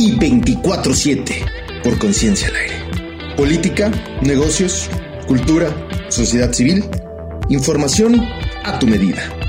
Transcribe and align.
y 0.00 0.16
24-7 0.16 1.82
por 1.84 1.98
Conciencia 1.98 2.48
al 2.48 2.56
Aire. 2.56 2.76
Política, 3.36 3.90
negocios, 4.22 4.88
cultura, 5.26 5.68
sociedad 6.08 6.52
civil, 6.52 6.84
información 7.50 8.18
a 8.64 8.78
tu 8.78 8.86
medida. 8.86 9.39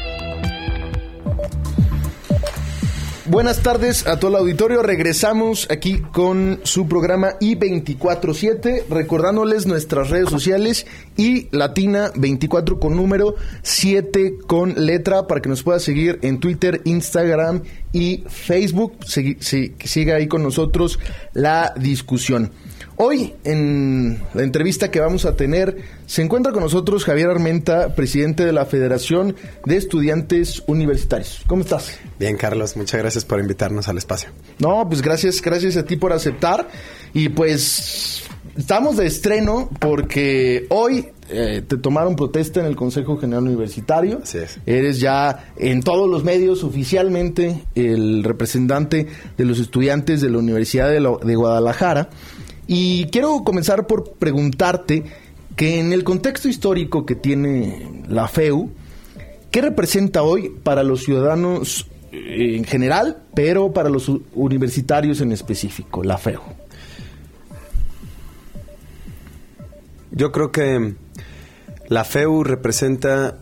Buenas 3.31 3.63
tardes 3.63 4.07
a 4.07 4.19
todo 4.19 4.31
el 4.31 4.35
auditorio. 4.35 4.83
Regresamos 4.83 5.65
aquí 5.71 5.99
con 5.99 6.59
su 6.63 6.89
programa 6.89 7.39
I247, 7.39 8.87
recordándoles 8.89 9.65
nuestras 9.65 10.09
redes 10.09 10.29
sociales 10.29 10.85
y 11.15 11.47
Latina 11.51 12.11
24 12.13 12.77
con 12.77 12.97
número 12.97 13.35
7 13.61 14.33
con 14.45 14.85
letra 14.85 15.27
para 15.27 15.39
que 15.41 15.47
nos 15.47 15.63
pueda 15.63 15.79
seguir 15.79 16.19
en 16.23 16.41
Twitter, 16.41 16.81
Instagram 16.83 17.61
y 17.93 18.25
Facebook. 18.27 18.97
siga 19.05 20.15
ahí 20.17 20.27
con 20.27 20.43
nosotros 20.43 20.99
la 21.31 21.73
discusión. 21.77 22.51
Hoy, 23.03 23.33
en 23.45 24.21
la 24.35 24.43
entrevista 24.43 24.91
que 24.91 24.99
vamos 24.99 25.25
a 25.25 25.35
tener, 25.35 25.75
se 26.05 26.21
encuentra 26.21 26.51
con 26.51 26.61
nosotros 26.61 27.03
Javier 27.03 27.31
Armenta, 27.31 27.95
presidente 27.95 28.45
de 28.45 28.51
la 28.51 28.67
Federación 28.67 29.35
de 29.65 29.75
Estudiantes 29.75 30.61
Universitarios. 30.67 31.41
¿Cómo 31.47 31.63
estás? 31.63 31.97
Bien, 32.19 32.37
Carlos, 32.37 32.77
muchas 32.77 33.01
gracias 33.01 33.25
por 33.25 33.39
invitarnos 33.39 33.87
al 33.89 33.97
espacio. 33.97 34.29
No, 34.59 34.87
pues 34.87 35.01
gracias, 35.01 35.41
gracias 35.41 35.77
a 35.77 35.83
ti 35.83 35.95
por 35.95 36.13
aceptar. 36.13 36.67
Y 37.11 37.29
pues 37.29 38.21
estamos 38.55 38.97
de 38.97 39.07
estreno 39.07 39.67
porque 39.79 40.67
hoy 40.69 41.07
eh, 41.31 41.63
te 41.67 41.77
tomaron 41.77 42.15
protesta 42.15 42.59
en 42.59 42.67
el 42.67 42.75
Consejo 42.75 43.17
General 43.17 43.43
Universitario. 43.43 44.19
Así 44.21 44.37
es. 44.37 44.59
Eres 44.67 44.99
ya 44.99 45.53
en 45.57 45.81
todos 45.81 46.07
los 46.07 46.23
medios 46.23 46.63
oficialmente 46.63 47.63
el 47.73 48.23
representante 48.23 49.07
de 49.37 49.45
los 49.45 49.59
estudiantes 49.59 50.21
de 50.21 50.29
la 50.29 50.37
Universidad 50.37 50.87
de, 50.87 50.99
de 50.99 51.35
Guadalajara. 51.35 52.09
Y 52.73 53.07
quiero 53.07 53.43
comenzar 53.43 53.85
por 53.85 54.13
preguntarte 54.13 55.03
que 55.57 55.81
en 55.81 55.91
el 55.91 56.05
contexto 56.05 56.47
histórico 56.47 57.05
que 57.05 57.15
tiene 57.15 58.05
la 58.07 58.29
FEU, 58.29 58.71
¿qué 59.51 59.61
representa 59.61 60.23
hoy 60.23 60.55
para 60.63 60.81
los 60.81 61.03
ciudadanos 61.03 61.87
eh, 62.13 62.55
en 62.55 62.63
general, 62.63 63.23
pero 63.35 63.73
para 63.73 63.89
los 63.89 64.09
universitarios 64.33 65.19
en 65.19 65.33
específico, 65.33 66.01
la 66.01 66.17
FEU? 66.17 66.39
Yo 70.11 70.31
creo 70.31 70.53
que 70.53 70.93
la 71.89 72.05
FEU 72.05 72.45
representa 72.45 73.37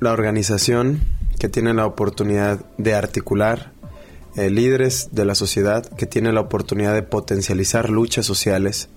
la 0.00 0.12
organización 0.12 1.00
que 1.38 1.48
tiene 1.48 1.72
la 1.72 1.86
oportunidad 1.86 2.60
de 2.76 2.92
articular 2.92 3.72
eh, 4.36 4.50
líderes 4.50 5.08
de 5.12 5.24
la 5.24 5.34
sociedad 5.34 5.84
que 5.84 6.06
tiene 6.06 6.32
la 6.32 6.40
oportunidad 6.40 6.94
de 6.94 7.02
potencializar 7.02 7.90
luchas 7.90 8.26
sociales 8.26 8.88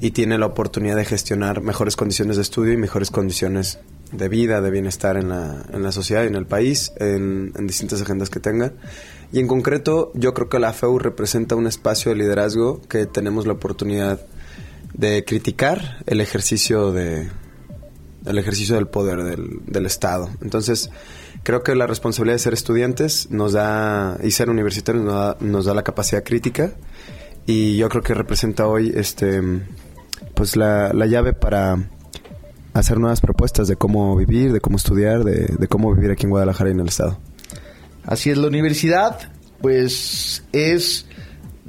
y 0.00 0.12
tiene 0.12 0.38
la 0.38 0.46
oportunidad 0.46 0.96
de 0.96 1.04
gestionar 1.04 1.60
mejores 1.60 1.96
condiciones 1.96 2.36
de 2.36 2.42
estudio 2.42 2.72
y 2.72 2.76
mejores 2.76 3.10
condiciones 3.10 3.78
de 4.12 4.28
vida, 4.28 4.60
de 4.60 4.70
bienestar 4.70 5.16
en 5.16 5.28
la, 5.28 5.64
en 5.72 5.82
la 5.82 5.92
sociedad 5.92 6.24
y 6.24 6.26
en 6.26 6.34
el 6.34 6.46
país, 6.46 6.92
en, 6.96 7.52
distintas 7.66 8.02
agendas 8.02 8.30
que 8.30 8.40
tenga. 8.40 8.72
Y 9.32 9.38
en 9.38 9.46
concreto, 9.46 10.10
yo 10.14 10.34
creo 10.34 10.48
que 10.48 10.58
la 10.58 10.72
FEU 10.72 10.98
representa 10.98 11.54
un 11.54 11.66
espacio 11.66 12.10
de 12.10 12.18
liderazgo 12.18 12.80
que 12.88 13.06
tenemos 13.06 13.46
la 13.46 13.52
oportunidad 13.52 14.20
de 14.94 15.24
criticar 15.24 16.02
el 16.06 16.20
ejercicio 16.20 16.92
de 16.92 17.28
el 18.26 18.38
ejercicio 18.38 18.74
del 18.74 18.86
poder 18.86 19.22
del, 19.22 19.60
del 19.66 19.86
Estado. 19.86 20.28
Entonces, 20.42 20.90
creo 21.42 21.62
que 21.62 21.74
la 21.74 21.86
responsabilidad 21.86 22.34
de 22.34 22.40
ser 22.40 22.54
estudiantes 22.54 23.30
nos 23.30 23.52
da, 23.52 24.18
y 24.22 24.30
ser 24.30 24.50
universitarios 24.50 25.04
nos 25.04 25.14
da, 25.14 25.36
nos 25.40 25.64
da 25.64 25.74
la 25.74 25.82
capacidad 25.82 26.22
crítica 26.22 26.72
y 27.46 27.76
yo 27.76 27.88
creo 27.88 28.02
que 28.02 28.14
representa 28.14 28.66
hoy 28.66 28.92
este 28.94 29.40
pues 30.34 30.56
la, 30.56 30.92
la 30.92 31.06
llave 31.06 31.32
para 31.32 31.90
hacer 32.72 32.98
nuevas 32.98 33.20
propuestas 33.20 33.68
de 33.68 33.76
cómo 33.76 34.16
vivir, 34.16 34.52
de 34.52 34.60
cómo 34.60 34.76
estudiar, 34.76 35.24
de, 35.24 35.54
de 35.58 35.68
cómo 35.68 35.92
vivir 35.94 36.10
aquí 36.10 36.24
en 36.24 36.30
Guadalajara 36.30 36.70
y 36.70 36.72
en 36.72 36.80
el 36.80 36.88
estado. 36.88 37.18
Así 38.04 38.30
es, 38.30 38.38
la 38.38 38.46
universidad 38.46 39.18
pues 39.60 40.44
es 40.52 41.06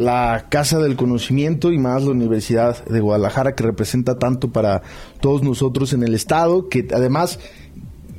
la 0.01 0.47
Casa 0.49 0.79
del 0.79 0.95
Conocimiento 0.95 1.71
y 1.71 1.77
más 1.77 2.03
la 2.03 2.11
Universidad 2.11 2.83
de 2.85 2.99
Guadalajara 2.99 3.55
que 3.55 3.63
representa 3.63 4.17
tanto 4.17 4.49
para 4.49 4.81
todos 5.19 5.43
nosotros 5.43 5.93
en 5.93 6.03
el 6.03 6.13
estado, 6.13 6.67
que 6.67 6.87
además 6.93 7.39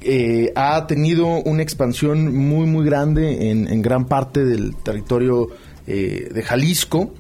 eh, 0.01 0.53
ha 0.57 0.87
tenido 0.87 1.27
una 1.27 1.63
expansión 1.63 2.37
muy, 2.37 2.67
muy 2.67 2.85
grande 2.85 3.51
en, 3.51 3.83
gran 3.83 4.07
parte 4.07 4.45
del 4.45 4.75
territorio 4.77 5.49
eh, 5.87 6.29
de 6.33 6.43
Jalisco. 6.43 7.15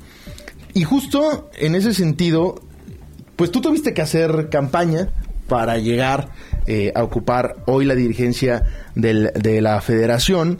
Y 0.74 0.84
justo 0.84 1.50
en 1.58 1.74
ese 1.74 1.92
sentido, 1.94 2.60
pues 3.36 3.50
tú 3.50 3.60
tuviste 3.60 3.94
que 3.94 4.02
hacer 4.02 4.48
campaña 4.48 5.10
para 5.48 5.78
llegar 5.78 6.30
eh, 6.66 6.92
a 6.94 7.02
ocupar 7.02 7.56
hoy 7.66 7.84
la 7.84 7.94
dirigencia 7.94 8.62
de 8.94 9.60
la 9.60 9.80
federación. 9.80 10.58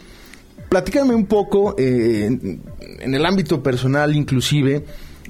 Platícame 0.73 1.13
un 1.13 1.27
poco, 1.27 1.75
en, 1.77 2.63
el 2.99 3.25
ámbito 3.27 3.61
personal 3.61 4.15
inclusive, 4.15 4.83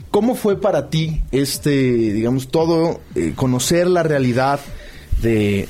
¿cómo 0.09 0.35
fue 0.35 0.57
para 0.57 0.89
ti 0.89 1.21
este, 1.33 1.69
digamos, 1.69 2.47
todo, 2.47 3.01
conocer 3.35 3.87
la 3.87 4.03
realidad 4.03 4.61
del, 5.21 5.67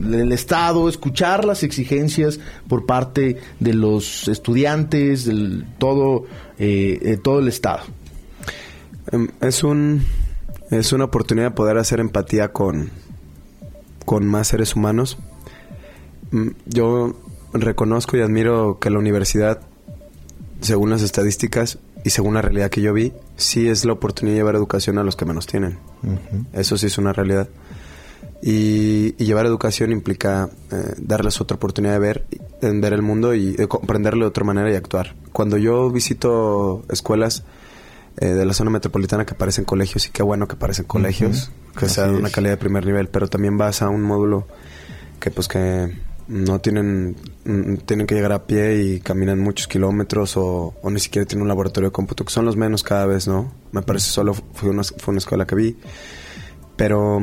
del, 0.00 0.32
Estado, 0.32 0.88
escuchar 0.88 1.44
las 1.44 1.62
exigencias 1.62 2.40
por 2.68 2.86
parte 2.86 3.36
de 3.60 3.74
los 3.74 4.28
estudiantes, 4.28 5.26
del 5.26 5.66
todo, 5.76 6.24
eh, 6.58 7.18
todo 7.22 7.40
el 7.40 7.48
Estado. 7.48 7.80
Em, 9.12 9.28
es 9.42 9.62
un 9.62 10.06
es 10.70 10.94
una 10.94 11.04
oportunidad 11.04 11.48
de 11.48 11.54
poder 11.54 11.76
hacer 11.76 12.00
empatía 12.00 12.50
con, 12.50 12.88
con 14.06 14.26
más 14.26 14.48
seres 14.48 14.74
humanos. 14.74 15.18
Mm, 16.30 16.48
yo 16.64 17.14
reconozco 17.52 18.16
y 18.16 18.20
admiro 18.20 18.78
que 18.78 18.90
la 18.90 18.98
universidad, 18.98 19.60
según 20.60 20.90
las 20.90 21.02
estadísticas 21.02 21.78
y 22.04 22.10
según 22.10 22.34
la 22.34 22.42
realidad 22.42 22.70
que 22.70 22.80
yo 22.80 22.92
vi, 22.92 23.12
sí 23.36 23.68
es 23.68 23.84
la 23.84 23.92
oportunidad 23.92 24.34
de 24.34 24.40
llevar 24.40 24.54
educación 24.56 24.98
a 24.98 25.04
los 25.04 25.16
que 25.16 25.24
menos 25.24 25.46
tienen. 25.46 25.78
Eso 26.52 26.76
sí 26.76 26.86
es 26.86 26.98
una 26.98 27.12
realidad. 27.12 27.48
Y, 28.40 29.14
llevar 29.16 29.46
educación 29.46 29.90
implica 29.90 30.48
eh, 30.70 30.94
darles 30.98 31.40
otra 31.40 31.56
oportunidad 31.56 31.94
de 31.94 31.98
ver, 31.98 32.26
entender 32.30 32.92
el 32.92 33.02
mundo 33.02 33.34
y 33.34 33.56
comprenderlo 33.66 34.26
de 34.26 34.28
otra 34.28 34.44
manera 34.44 34.70
y 34.70 34.76
actuar. 34.76 35.16
Cuando 35.32 35.56
yo 35.56 35.90
visito 35.90 36.84
escuelas 36.88 37.42
eh, 38.20 38.26
de 38.26 38.46
la 38.46 38.52
zona 38.52 38.70
metropolitana 38.70 39.26
que 39.26 39.34
parecen 39.34 39.64
colegios, 39.64 40.06
y 40.06 40.10
qué 40.10 40.22
bueno 40.22 40.48
que 40.48 40.56
parecen 40.56 40.84
colegios, 40.86 41.50
que 41.78 41.88
sea 41.88 42.06
de 42.08 42.16
una 42.16 42.30
calidad 42.30 42.52
de 42.52 42.56
primer 42.56 42.86
nivel, 42.86 43.08
pero 43.08 43.28
también 43.28 43.56
vas 43.56 43.82
a 43.82 43.88
un 43.88 44.02
módulo 44.02 44.46
que 45.20 45.30
pues 45.30 45.48
que 45.48 45.96
no 46.28 46.60
tienen 46.60 47.16
mm, 47.44 47.76
tienen 47.86 48.06
que 48.06 48.14
llegar 48.14 48.32
a 48.32 48.46
pie 48.46 48.82
y 48.82 49.00
caminan 49.00 49.40
muchos 49.40 49.66
kilómetros 49.66 50.36
o, 50.36 50.74
ni 50.84 51.00
siquiera 51.00 51.26
tienen 51.26 51.42
un 51.42 51.48
laboratorio 51.48 51.88
de 51.88 51.92
cómputo 51.92 52.24
que 52.24 52.32
son 52.32 52.44
los 52.44 52.56
menos 52.56 52.82
cada 52.82 53.06
vez 53.06 53.26
no 53.26 53.52
me 53.72 53.82
parece 53.82 54.10
solo 54.10 54.34
fue 54.34 54.70
una, 54.70 54.82
fue 54.82 55.12
una 55.12 55.18
escuela 55.18 55.46
que 55.46 55.54
vi. 55.54 55.76
Pero 56.76 57.20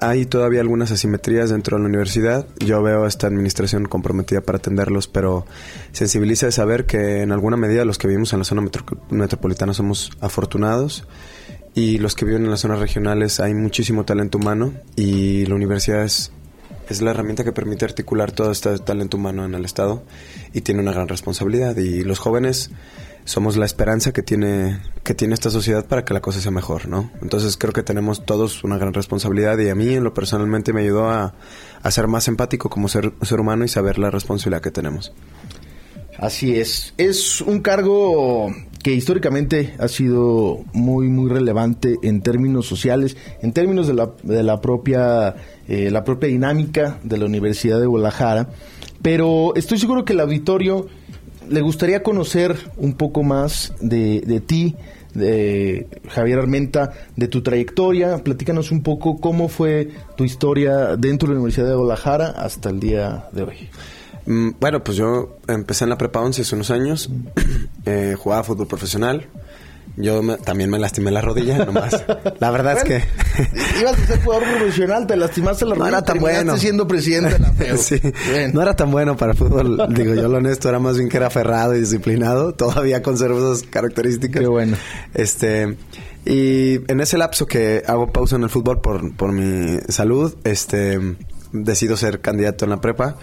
hay 0.00 0.26
todavía 0.26 0.60
algunas 0.60 0.90
asimetrías 0.90 1.50
dentro 1.50 1.76
de 1.76 1.82
la 1.82 1.88
universidad. 1.88 2.46
Yo 2.58 2.82
veo 2.82 3.06
esta 3.06 3.28
administración 3.28 3.86
comprometida 3.86 4.40
para 4.40 4.58
atenderlos, 4.58 5.06
pero 5.06 5.46
sensibiliza 5.92 6.46
de 6.46 6.52
saber 6.52 6.86
que 6.86 7.22
en 7.22 7.32
alguna 7.32 7.56
medida 7.56 7.84
los 7.84 7.98
que 7.98 8.08
vivimos 8.08 8.32
en 8.32 8.40
la 8.40 8.44
zona 8.44 8.68
metropolitana 9.10 9.74
somos 9.74 10.10
afortunados. 10.20 11.06
Y 11.74 11.98
los 11.98 12.14
que 12.14 12.24
viven 12.24 12.44
en 12.44 12.50
las 12.50 12.60
zonas 12.60 12.78
regionales 12.78 13.38
hay 13.38 13.54
muchísimo 13.54 14.04
talento 14.04 14.38
humano 14.38 14.72
y 14.96 15.44
la 15.46 15.54
universidad 15.54 16.04
es, 16.04 16.32
es 16.88 17.02
la 17.02 17.10
herramienta 17.10 17.44
que 17.44 17.52
permite 17.52 17.84
articular 17.84 18.32
todo 18.32 18.52
este 18.52 18.78
talento 18.78 19.16
humano 19.16 19.44
en 19.44 19.54
el 19.54 19.64
Estado 19.64 20.02
y 20.52 20.60
tiene 20.60 20.80
una 20.80 20.92
gran 20.92 21.08
responsabilidad. 21.08 21.76
Y 21.76 22.04
los 22.04 22.18
jóvenes 22.18 22.70
somos 23.24 23.56
la 23.56 23.66
esperanza 23.66 24.12
que 24.12 24.22
tiene, 24.22 24.80
que 25.02 25.14
tiene 25.14 25.34
esta 25.34 25.50
sociedad 25.50 25.86
para 25.86 26.04
que 26.04 26.14
la 26.14 26.20
cosa 26.20 26.40
sea 26.40 26.52
mejor, 26.52 26.88
¿no? 26.88 27.10
Entonces 27.20 27.56
creo 27.56 27.72
que 27.72 27.82
tenemos 27.82 28.24
todos 28.24 28.62
una 28.62 28.78
gran 28.78 28.94
responsabilidad 28.94 29.58
y 29.58 29.68
a 29.68 29.74
mí 29.74 29.94
en 29.94 30.04
lo 30.04 30.14
personalmente 30.14 30.72
me 30.72 30.82
ayudó 30.82 31.10
a, 31.10 31.34
ser 31.90 32.06
más 32.06 32.28
empático 32.28 32.70
como 32.70 32.88
ser, 32.88 33.12
ser 33.22 33.40
humano 33.40 33.64
y 33.64 33.68
saber 33.68 33.98
la 33.98 34.10
responsabilidad 34.10 34.62
que 34.62 34.70
tenemos. 34.70 35.12
Así 36.18 36.58
es. 36.58 36.94
Es 36.96 37.40
un 37.40 37.60
cargo 37.60 38.54
que 38.86 38.94
históricamente 38.94 39.74
ha 39.80 39.88
sido 39.88 40.60
muy 40.72 41.08
muy 41.08 41.28
relevante 41.28 41.96
en 42.04 42.20
términos 42.20 42.68
sociales, 42.68 43.16
en 43.42 43.52
términos 43.52 43.88
de 43.88 43.94
la, 43.94 44.12
de 44.22 44.44
la 44.44 44.60
propia 44.60 45.34
eh, 45.66 45.90
la 45.90 46.04
propia 46.04 46.28
dinámica 46.28 47.00
de 47.02 47.18
la 47.18 47.24
Universidad 47.24 47.80
de 47.80 47.86
Guadalajara, 47.86 48.48
pero 49.02 49.56
estoy 49.56 49.80
seguro 49.80 50.04
que 50.04 50.12
el 50.12 50.20
auditorio 50.20 50.86
le 51.48 51.62
gustaría 51.62 52.04
conocer 52.04 52.54
un 52.76 52.92
poco 52.92 53.24
más 53.24 53.74
de, 53.80 54.20
de 54.20 54.38
ti, 54.38 54.76
de 55.14 55.88
Javier 56.10 56.38
Armenta, 56.38 56.92
de 57.16 57.26
tu 57.26 57.42
trayectoria. 57.42 58.18
Platícanos 58.18 58.70
un 58.70 58.84
poco 58.84 59.18
cómo 59.18 59.48
fue 59.48 59.88
tu 60.16 60.22
historia 60.22 60.94
dentro 60.94 61.28
de 61.28 61.34
la 61.34 61.40
Universidad 61.40 61.70
de 61.70 61.74
Guadalajara 61.74 62.28
hasta 62.28 62.70
el 62.70 62.78
día 62.78 63.24
de 63.32 63.42
hoy. 63.42 63.68
Mm, 64.26 64.50
bueno, 64.60 64.82
pues 64.82 64.96
yo 64.96 65.38
empecé 65.46 65.84
en 65.84 65.90
la 65.90 65.98
prepa 65.98 66.20
11 66.20 66.42
hace 66.42 66.54
unos 66.54 66.70
años 66.70 67.08
eh, 67.86 68.16
jugaba 68.18 68.42
fútbol 68.42 68.66
profesional. 68.66 69.28
Yo 69.96 70.20
también 70.38 70.68
me 70.68 70.78
lastimé 70.78 71.10
la 71.10 71.22
rodilla, 71.22 71.64
nomás. 71.64 72.04
La 72.38 72.50
verdad 72.50 72.76
es 72.76 72.84
que... 72.84 73.02
ibas 73.80 73.98
a 73.98 74.06
ser 74.06 74.22
jugador 74.22 74.44
profesional, 74.58 75.06
te 75.06 75.16
lastimaste 75.16 75.64
la 75.64 75.70
rodilla. 75.74 75.90
No 75.90 75.96
era 75.96 76.04
tan 76.04 76.18
bueno. 76.18 76.56
siendo 76.58 76.86
presidente 76.86 77.32
de 77.32 77.38
la 77.38 77.52
FEU. 77.54 77.78
sí. 77.78 78.00
No 78.52 78.60
era 78.60 78.76
tan 78.76 78.90
bueno 78.90 79.16
para 79.16 79.32
el 79.32 79.38
fútbol. 79.38 79.86
Digo, 79.94 80.14
yo 80.14 80.28
lo 80.28 80.36
honesto, 80.36 80.68
era 80.68 80.78
más 80.80 80.98
bien 80.98 81.08
que 81.08 81.16
era 81.16 81.28
aferrado 81.28 81.74
y 81.74 81.80
disciplinado. 81.80 82.52
Todavía 82.52 83.02
conservo 83.02 83.38
esas 83.54 83.66
características. 83.66 84.42
Qué 84.42 84.48
bueno. 84.48 84.76
Este... 85.14 85.76
Y 86.26 86.80
en 86.90 87.00
ese 87.00 87.16
lapso 87.16 87.46
que 87.46 87.84
hago 87.86 88.08
pausa 88.12 88.34
en 88.34 88.42
el 88.42 88.50
fútbol 88.50 88.80
por, 88.80 89.14
por 89.16 89.32
mi 89.32 89.78
salud, 89.88 90.34
este... 90.44 90.98
Decido 91.52 91.96
ser 91.96 92.20
candidato 92.20 92.66
en 92.66 92.70
la 92.72 92.80
prepa. 92.82 93.16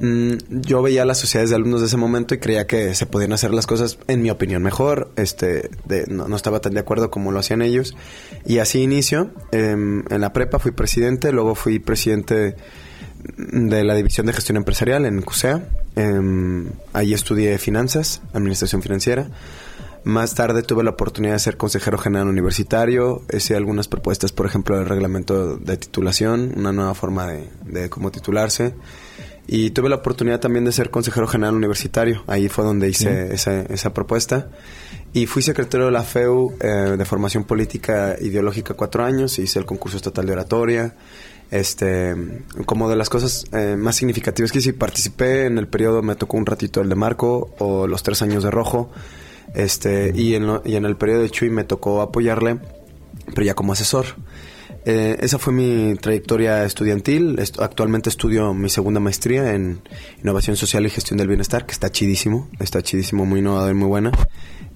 Mm, 0.00 0.32
yo 0.48 0.82
veía 0.82 1.04
las 1.04 1.18
sociedades 1.18 1.50
de 1.50 1.56
alumnos 1.56 1.80
de 1.80 1.86
ese 1.86 1.96
momento 1.96 2.34
y 2.34 2.38
creía 2.38 2.66
que 2.66 2.94
se 2.94 3.06
podían 3.06 3.32
hacer 3.32 3.52
las 3.52 3.66
cosas, 3.66 3.98
en 4.08 4.22
mi 4.22 4.30
opinión, 4.30 4.62
mejor. 4.62 5.12
Este, 5.16 5.70
no, 6.08 6.34
estaba 6.34 6.60
tan 6.60 6.74
de 6.74 6.80
acuerdo 6.80 7.10
como 7.10 7.30
lo 7.30 7.38
hacían 7.38 7.62
ellos. 7.62 7.94
Y 8.46 8.58
así 8.58 8.82
inicio. 8.82 9.30
Em, 9.52 10.04
en 10.10 10.20
la 10.20 10.32
prepa 10.32 10.58
fui 10.58 10.72
presidente, 10.72 11.32
luego 11.32 11.54
fui 11.54 11.78
presidente 11.78 12.56
de 13.36 13.84
la 13.84 13.94
División 13.94 14.26
de 14.26 14.32
Gestión 14.32 14.56
Empresarial 14.56 15.04
en 15.06 15.22
CUSEA. 15.22 15.68
Em, 15.94 16.70
ahí 16.92 17.12
estudié 17.12 17.58
finanzas, 17.58 18.22
administración 18.32 18.82
financiera. 18.82 19.28
Más 20.04 20.34
tarde 20.34 20.64
tuve 20.64 20.82
la 20.82 20.90
oportunidad 20.90 21.34
de 21.34 21.38
ser 21.38 21.56
consejero 21.56 21.96
general 21.96 22.26
universitario, 22.26 23.22
hice 23.32 23.54
algunas 23.54 23.86
propuestas, 23.86 24.32
por 24.32 24.46
ejemplo, 24.46 24.76
del 24.76 24.88
reglamento 24.88 25.56
de 25.58 25.76
titulación, 25.76 26.54
una 26.56 26.72
nueva 26.72 26.94
forma 26.94 27.28
de, 27.28 27.48
de 27.66 27.88
cómo 27.88 28.10
titularse. 28.10 28.74
Y 29.46 29.70
tuve 29.70 29.88
la 29.88 29.96
oportunidad 29.96 30.40
también 30.40 30.64
de 30.64 30.72
ser 30.72 30.90
consejero 30.90 31.26
general 31.26 31.54
universitario. 31.54 32.22
Ahí 32.26 32.48
fue 32.48 32.64
donde 32.64 32.88
hice 32.88 33.34
esa, 33.34 33.62
esa, 33.62 33.92
propuesta. 33.92 34.48
Y 35.12 35.26
fui 35.26 35.42
secretario 35.42 35.86
de 35.86 35.92
la 35.92 36.04
FEU 36.04 36.54
eh, 36.60 36.94
de 36.96 37.04
formación 37.04 37.44
política 37.44 38.16
ideológica 38.20 38.74
cuatro 38.74 39.04
años. 39.04 39.38
Hice 39.38 39.58
el 39.58 39.64
concurso 39.64 39.96
estatal 39.96 40.26
de 40.26 40.32
oratoria. 40.32 40.94
Este, 41.50 42.14
como 42.64 42.88
de 42.88 42.96
las 42.96 43.10
cosas 43.10 43.44
eh, 43.52 43.76
más 43.76 43.96
significativas 43.96 44.50
que 44.50 44.62
sí 44.62 44.72
participé 44.72 45.44
en 45.44 45.58
el 45.58 45.68
periodo, 45.68 46.00
me 46.02 46.14
tocó 46.14 46.38
un 46.38 46.46
ratito 46.46 46.80
el 46.80 46.88
de 46.88 46.94
Marco 46.94 47.54
o 47.58 47.86
los 47.86 48.02
tres 48.02 48.22
años 48.22 48.42
de 48.42 48.50
Rojo. 48.50 48.90
Este, 49.54 50.12
y, 50.14 50.34
en 50.34 50.60
y 50.64 50.76
en 50.76 50.86
el 50.86 50.96
periodo 50.96 51.20
de 51.20 51.30
Chuy 51.30 51.50
me 51.50 51.64
tocó 51.64 52.00
apoyarle, 52.00 52.58
pero 53.34 53.44
ya 53.44 53.54
como 53.54 53.74
asesor. 53.74 54.06
Eh, 54.84 55.16
esa 55.20 55.38
fue 55.38 55.52
mi 55.52 55.94
trayectoria 55.96 56.64
estudiantil. 56.64 57.38
actualmente 57.58 58.08
estudio 58.08 58.52
mi 58.54 58.68
segunda 58.68 59.00
maestría 59.00 59.54
en 59.54 59.80
innovación 60.22 60.56
social 60.56 60.84
y 60.86 60.90
gestión 60.90 61.18
del 61.18 61.28
bienestar, 61.28 61.66
que 61.66 61.72
está 61.72 61.90
chidísimo, 61.90 62.48
está 62.58 62.82
chidísimo, 62.82 63.24
muy 63.24 63.40
innovador 63.40 63.70
y 63.70 63.74
muy 63.74 63.88
buena. 63.88 64.12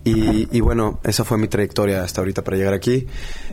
Y, 0.08 0.60
bueno, 0.60 1.00
esa 1.02 1.24
fue 1.24 1.36
mi 1.36 1.48
trayectoria 1.48 2.04
hasta 2.04 2.20
ahorita 2.20 2.44
para 2.44 2.56
llegar 2.56 2.74
aquí. 2.74 3.08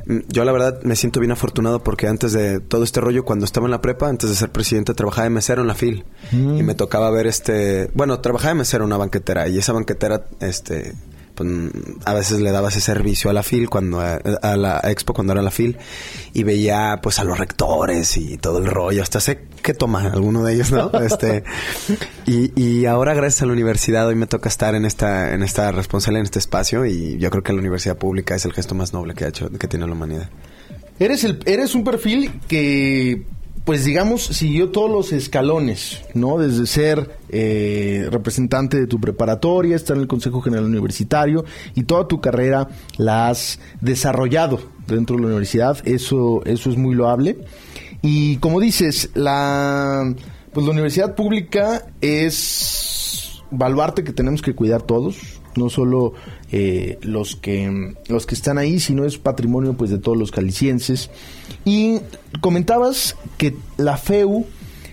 Mm, 0.06 0.20
yo 0.28 0.46
la 0.46 0.52
verdad 0.52 0.84
me 0.84 0.96
siento 0.96 1.20
bien 1.20 1.32
afortunado 1.32 1.82
porque 1.84 2.08
antes 2.08 2.32
de 2.32 2.60
todo 2.60 2.84
este 2.84 3.02
rollo, 3.02 3.26
cuando 3.26 3.46
estaba 3.46 3.66
en 3.66 3.72
la 3.72 3.82
prepa, 3.82 4.08
antes 4.08 4.30
de 4.30 4.36
ser 4.36 4.52
presidente, 4.52 4.94
trabajaba 4.94 5.24
de 5.24 5.32
mesero 5.32 5.62
en 5.62 5.68
la 5.68 5.74
FIL. 5.74 6.06
Mm. 6.32 6.58
Y 6.58 6.62
me 6.62 6.76
tocaba 6.76 7.10
ver 7.10 7.26
este... 7.26 7.90
Bueno, 7.96 8.20
trabajaba 8.20 8.50
de 8.50 8.60
mesero 8.60 8.84
en 8.84 8.90
una 8.90 8.98
banquetera 8.98 9.48
y 9.48 9.58
esa 9.58 9.74
banquetera, 9.74 10.26
este 10.42 10.94
pues, 11.36 11.50
a 12.06 12.14
veces 12.14 12.40
le 12.40 12.52
daba 12.52 12.70
ese 12.70 12.82
servicio 12.82 13.30
a 13.30 13.34
la 13.34 13.44
FIL 13.44 13.70
cuando 13.70 14.00
a, 14.00 14.58
la 14.58 14.82
expo 14.86 15.14
cuando 15.14 15.34
era 15.34 15.42
la 15.42 15.52
FIL 15.52 15.78
y 16.34 16.44
veía 16.44 17.00
pues 17.02 17.20
a 17.20 17.24
los 17.24 17.38
rectores 17.38 18.18
y 18.18 18.38
todo 18.38 18.60
el 18.60 18.66
rollo. 18.66 19.02
Hasta 19.02 19.20
sé 19.20 19.46
que 19.62 19.74
toma 19.74 20.12
alguno 20.12 20.44
de 20.44 20.54
ellos 20.54 20.72
no 20.72 20.92
este 21.02 21.44
y, 22.26 22.60
y 22.62 22.86
ahora 22.86 23.14
gracias 23.14 23.42
a 23.44 23.46
la 23.46 23.54
universidad 23.54 24.08
hoy 24.08 24.16
me 24.16 24.28
toca 24.28 24.50
estar 24.50 24.76
en 24.76 24.86
esta 24.86 25.34
en 25.34 25.44
esta 25.44 25.72
responsabilidad 25.72 26.22
en 26.22 26.26
este 26.26 26.40
espacio 26.40 26.86
y 26.86 27.18
yo 27.18 27.30
creo 27.30 27.44
que 27.44 27.54
la 27.54 27.60
universidad 27.60 27.98
pública 27.98 28.36
es 28.36 28.46
el 28.46 28.54
gesto 28.54 28.76
más 28.76 28.94
noble 28.94 29.14
que 29.14 29.26
ha 29.26 29.30
hecho 29.30 29.50
que 29.50 29.68
tiene 29.68 29.88
la 29.88 29.94
humanidad. 29.94 30.30
Eres 31.00 31.24
el 31.24 31.40
eres 31.46 31.76
un 31.76 31.84
perfil 31.84 32.40
que 32.48 33.26
pues 33.66 33.86
digamos, 33.86 34.24
siguió 34.24 34.72
todos 34.72 34.92
los 34.92 35.14
escalones, 35.14 36.02
¿no? 36.14 36.38
Desde 36.38 36.66
ser 36.66 37.18
eh, 37.30 38.08
representante 38.12 38.78
de 38.78 38.88
tu 38.88 39.00
preparatoria, 39.00 39.76
estar 39.76 39.96
en 39.96 40.02
el 40.02 40.08
Consejo 40.08 40.42
General 40.42 40.66
Universitario 40.66 41.46
y 41.74 41.84
toda 41.84 42.08
tu 42.08 42.20
carrera 42.20 42.68
la 42.98 43.30
has 43.30 43.60
desarrollado 43.80 44.60
dentro 44.86 45.16
de 45.16 45.22
la 45.22 45.28
universidad. 45.28 45.78
Eso, 45.86 46.44
eso 46.46 46.70
es 46.70 46.78
muy 46.78 46.94
loable. 46.94 47.38
Y 48.02 48.36
como 48.38 48.60
dices, 48.60 49.12
la, 49.14 50.14
pues 50.52 50.66
la 50.66 50.72
universidad 50.74 51.16
pública 51.16 51.88
es 52.02 53.42
baluarte 53.50 54.04
que 54.04 54.12
tenemos 54.12 54.42
que 54.42 54.56
cuidar 54.56 54.82
todos, 54.82 55.40
no 55.56 55.70
solo 55.70 56.14
eh, 56.56 57.00
los 57.02 57.36
que 57.36 57.96
los 58.08 58.28
que 58.28 58.36
están 58.36 58.60
ahí, 58.60 58.80
sino 58.80 59.06
es 59.06 59.18
patrimonio 59.18 59.74
pues 59.74 59.90
de 59.90 59.98
todos 59.98 60.16
los 60.16 60.32
calicienses. 60.32 61.10
Y 61.66 62.00
comentabas 62.42 63.16
que 63.38 63.56
la 63.78 63.98
FEU 63.98 64.46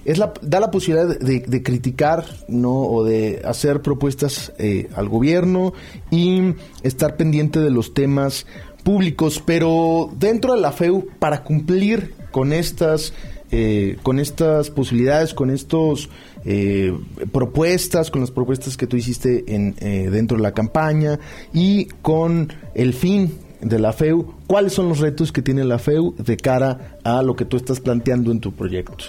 es 0.06 0.16
la, 0.16 0.32
da 0.40 0.58
la 0.58 0.70
posibilidad 0.70 1.18
de, 1.18 1.62
criticar 1.62 2.24
no 2.48 2.72
o 2.72 3.04
de 3.04 3.42
hacer 3.44 3.82
propuestas 3.82 4.54
eh, 4.56 4.88
al 4.94 5.10
gobierno 5.10 5.74
y 6.10 6.54
estar 6.82 7.18
pendiente 7.18 7.60
de 7.60 7.68
los 7.68 7.92
temas 7.92 8.46
públicos, 8.82 9.42
pero 9.44 10.10
dentro 10.18 10.54
de 10.54 10.62
la 10.62 10.72
FEU 10.72 11.08
para 11.18 11.44
cumplir 11.44 12.14
con 12.30 12.54
estas 12.54 13.12
eh, 13.52 13.98
con 14.02 14.18
estas 14.18 14.70
posibilidades, 14.70 15.34
con 15.34 15.50
estos 15.50 16.08
eh, 16.44 16.96
propuestas, 17.32 18.10
con 18.10 18.20
las 18.20 18.30
propuestas 18.30 18.76
que 18.76 18.86
tú 18.86 18.96
hiciste 18.96 19.44
en, 19.54 19.74
eh, 19.80 20.08
dentro 20.10 20.36
de 20.36 20.42
la 20.42 20.52
campaña 20.52 21.18
y 21.52 21.86
con 22.02 22.52
el 22.74 22.94
fin 22.94 23.38
de 23.60 23.78
la 23.78 23.92
FEU, 23.92 24.34
¿cuáles 24.46 24.72
son 24.72 24.88
los 24.88 25.00
retos 25.00 25.32
que 25.32 25.42
tiene 25.42 25.64
la 25.64 25.78
FEU 25.78 26.14
de 26.16 26.36
cara 26.36 26.98
a 27.04 27.22
lo 27.22 27.36
que 27.36 27.44
tú 27.44 27.56
estás 27.56 27.80
planteando 27.80 28.32
en 28.32 28.40
tu 28.40 28.52
proyecto? 28.52 29.04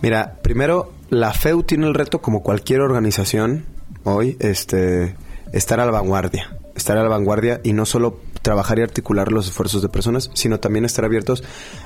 Mira, 0.00 0.38
primero, 0.42 0.92
la 1.10 1.32
FEU 1.32 1.62
tiene 1.62 1.86
el 1.86 1.94
reto 1.94 2.20
como 2.20 2.42
cualquier 2.42 2.80
organización 2.80 3.66
hoy, 4.04 4.36
este, 4.40 5.14
estar 5.52 5.78
a 5.78 5.84
la 5.84 5.92
vanguardia, 5.92 6.56
estar 6.74 6.96
a 6.96 7.02
la 7.02 7.08
vanguardia 7.08 7.60
y 7.62 7.72
no 7.72 7.86
solo 7.86 8.18
trabajar 8.42 8.78
y 8.78 8.82
articular 8.82 9.32
los 9.32 9.46
esfuerzos 9.48 9.82
de 9.82 9.88
personas, 9.88 10.30
sino 10.34 10.60
también 10.60 10.84
estar 10.84 11.04
abiertos 11.04 11.42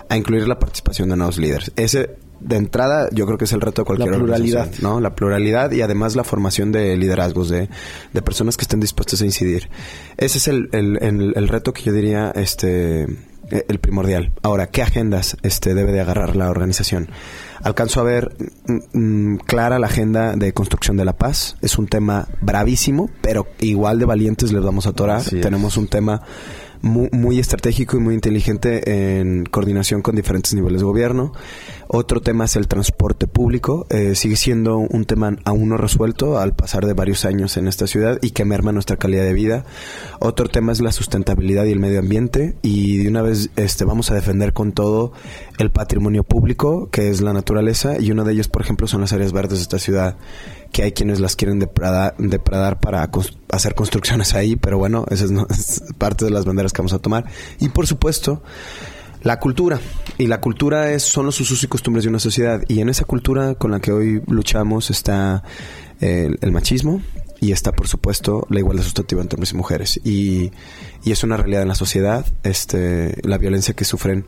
a 0.09 0.17
incluir 0.17 0.49
la 0.49 0.59
participación 0.59 1.09
de 1.09 1.17
nuevos 1.17 1.39
líderes. 1.39 1.73
Ese, 1.77 2.17
de 2.41 2.57
entrada, 2.57 3.09
yo 3.13 3.27
creo 3.27 3.39
que 3.39 3.45
es 3.45 3.53
el 3.53 3.61
reto 3.61 3.83
de 3.83 3.87
cualquier 3.87 4.11
la 4.11 4.19
pluralidad. 4.19 4.71
¿no? 4.81 5.01
La 5.01 5.15
pluralidad 5.15 5.71
y 5.73 5.83
además 5.83 6.17
la 6.17 6.25
formación 6.25 6.73
de 6.73 6.97
liderazgos, 6.97 7.49
de, 7.49 7.69
de 8.13 8.23
personas 8.23 8.57
que 8.57 8.63
estén 8.63 8.81
dispuestas 8.81 9.23
a 9.23 9.25
incidir. 9.25 9.69
Ese 10.17 10.39
es 10.39 10.49
el, 10.49 10.69
el, 10.73 10.99
el, 11.35 11.49
reto 11.49 11.73
que 11.73 11.83
yo 11.83 11.93
diría, 11.93 12.33
este 12.35 13.07
el 13.51 13.79
primordial. 13.79 14.33
Ahora, 14.43 14.69
¿qué 14.69 14.83
agendas 14.83 15.37
este 15.43 15.75
debe 15.75 15.93
de 15.93 16.01
agarrar 16.01 16.37
la 16.37 16.51
organización? 16.51 17.09
Alcanzo 17.63 18.01
a 18.01 18.05
ver 18.05 18.37
mm, 18.67 18.99
mm, 18.99 19.37
clara 19.39 19.79
la 19.79 19.87
agenda 19.87 20.37
de 20.37 20.53
construcción 20.53 20.97
de 20.97 21.05
la 21.05 21.17
paz. 21.17 21.57
Es 21.63 21.79
un 21.79 21.87
tema 21.87 22.29
bravísimo, 22.41 23.11
pero 23.23 23.47
igual 23.61 23.99
de 23.99 24.05
valientes 24.05 24.53
les 24.53 24.63
vamos 24.63 24.87
a 24.87 24.91
atorar. 24.91 25.23
Tenemos 25.23 25.77
un 25.77 25.89
tema 25.89 26.23
muy, 26.83 27.39
estratégico 27.39 27.97
y 27.97 28.01
muy 28.01 28.15
inteligente 28.15 29.19
en 29.19 29.45
coordinación 29.45 30.03
con 30.03 30.17
diferentes 30.17 30.55
niveles 30.55 30.81
de 30.81 30.87
gobierno. 30.87 31.33
Otro 31.89 32.21
tema 32.21 32.47
es 32.47 32.57
el 32.57 32.67
transporte 32.67 33.27
público. 33.27 33.87
Eh, 33.91 34.15
sigue 34.15 34.37
siendo 34.37 34.79
un 34.79 35.05
tema 35.05 35.37
aún 35.45 35.69
no 35.69 35.77
resuelto 35.77 36.39
al 36.39 36.55
pasar 36.55 36.85
de 36.87 36.95
varios 36.95 37.25
años 37.25 37.57
en 37.57 37.69
esta 37.69 37.87
ciudad 37.87 38.19
y 38.23 38.31
que 38.31 38.45
merma 38.45 38.73
nuestra 38.73 38.97
calidad 38.97 39.25
de 39.25 39.33
vida. 39.33 39.65
Otro 40.19 40.49
tema 40.49 40.73
es 40.73 40.81
la 40.81 40.93
sustentabilidad 40.93 41.65
y 41.65 41.73
el 41.73 41.79
medio 41.79 42.01
ambiente. 42.01 42.57
Y 42.63 42.99
de 42.99 43.09
una 43.09 43.23
vez 43.23 43.51
este, 43.57 43.85
vamos 43.85 44.11
a 44.11 44.15
defender 44.15 44.53
con 44.53 44.73
todo 44.73 45.13
el 45.59 45.71
patrimonio 45.71 46.25
público, 46.25 46.89
que 46.91 47.11
es 47.11 47.21
la 47.21 47.33
naturaleza. 47.33 48.01
Y 48.01 48.11
uno 48.11 48.25
de 48.25 48.33
ellos, 48.33 48.49
por 48.49 48.63
ejemplo, 48.63 48.87
son 48.87 49.01
las 49.01 49.13
áreas 49.13 49.33
verdes 49.33 49.59
de 49.59 49.63
esta 49.63 49.79
ciudad 49.79 50.17
que 50.73 50.83
hay 50.83 50.93
quienes 50.93 51.21
las 51.21 51.37
quieren 51.37 51.59
depredar, 51.59 52.15
depredar 52.19 52.81
para 52.81 53.09
hacer 53.51 53.75
construcciones 53.75 54.35
ahí, 54.35 54.57
pero 54.57 54.79
bueno, 54.79 55.05
esa 55.11 55.25
es, 55.51 55.83
parte 55.99 56.25
de 56.25 56.31
las 56.31 56.45
banderas 56.45 56.73
que 56.73 56.83
vamos 56.83 56.93
a 56.93 56.99
tomar. 56.99 57.27
Y 57.61 57.69
por 57.69 57.87
supuesto, 57.87 58.43
la 59.23 59.39
cultura. 59.41 59.81
Y 60.19 60.27
la 60.27 60.41
cultura 60.41 60.93
es, 60.93 61.03
son 61.03 61.27
los 61.27 61.41
usos 61.41 61.63
y 61.63 61.67
costumbres 61.67 62.05
de 62.05 62.11
una 62.11 62.19
sociedad. 62.19 62.63
Y 62.69 62.81
en 62.81 62.89
esa 62.89 63.05
cultura 63.05 63.55
con 63.55 63.71
la 63.71 63.81
que 63.81 63.93
hoy 63.93 64.23
luchamos 64.27 64.91
está 64.91 65.43
el, 66.01 66.53
machismo 66.53 67.03
y 67.41 67.53
está, 67.53 67.73
por 67.73 67.89
supuesto, 67.89 68.47
la 68.51 68.61
igualdad 68.61 68.85
sustantiva 68.85 69.23
entre 69.23 69.37
hombres 69.37 69.53
y 69.53 69.57
mujeres. 69.57 70.01
Y, 70.05 70.53
y 71.05 71.13
es 71.13 71.25
una 71.25 71.37
realidad 71.37 71.63
en 71.63 71.69
la 71.69 71.75
sociedad, 71.75 72.27
este, 72.43 73.17
la 73.23 73.39
violencia 73.39 73.75
que 73.75 73.85
sufren 73.85 74.27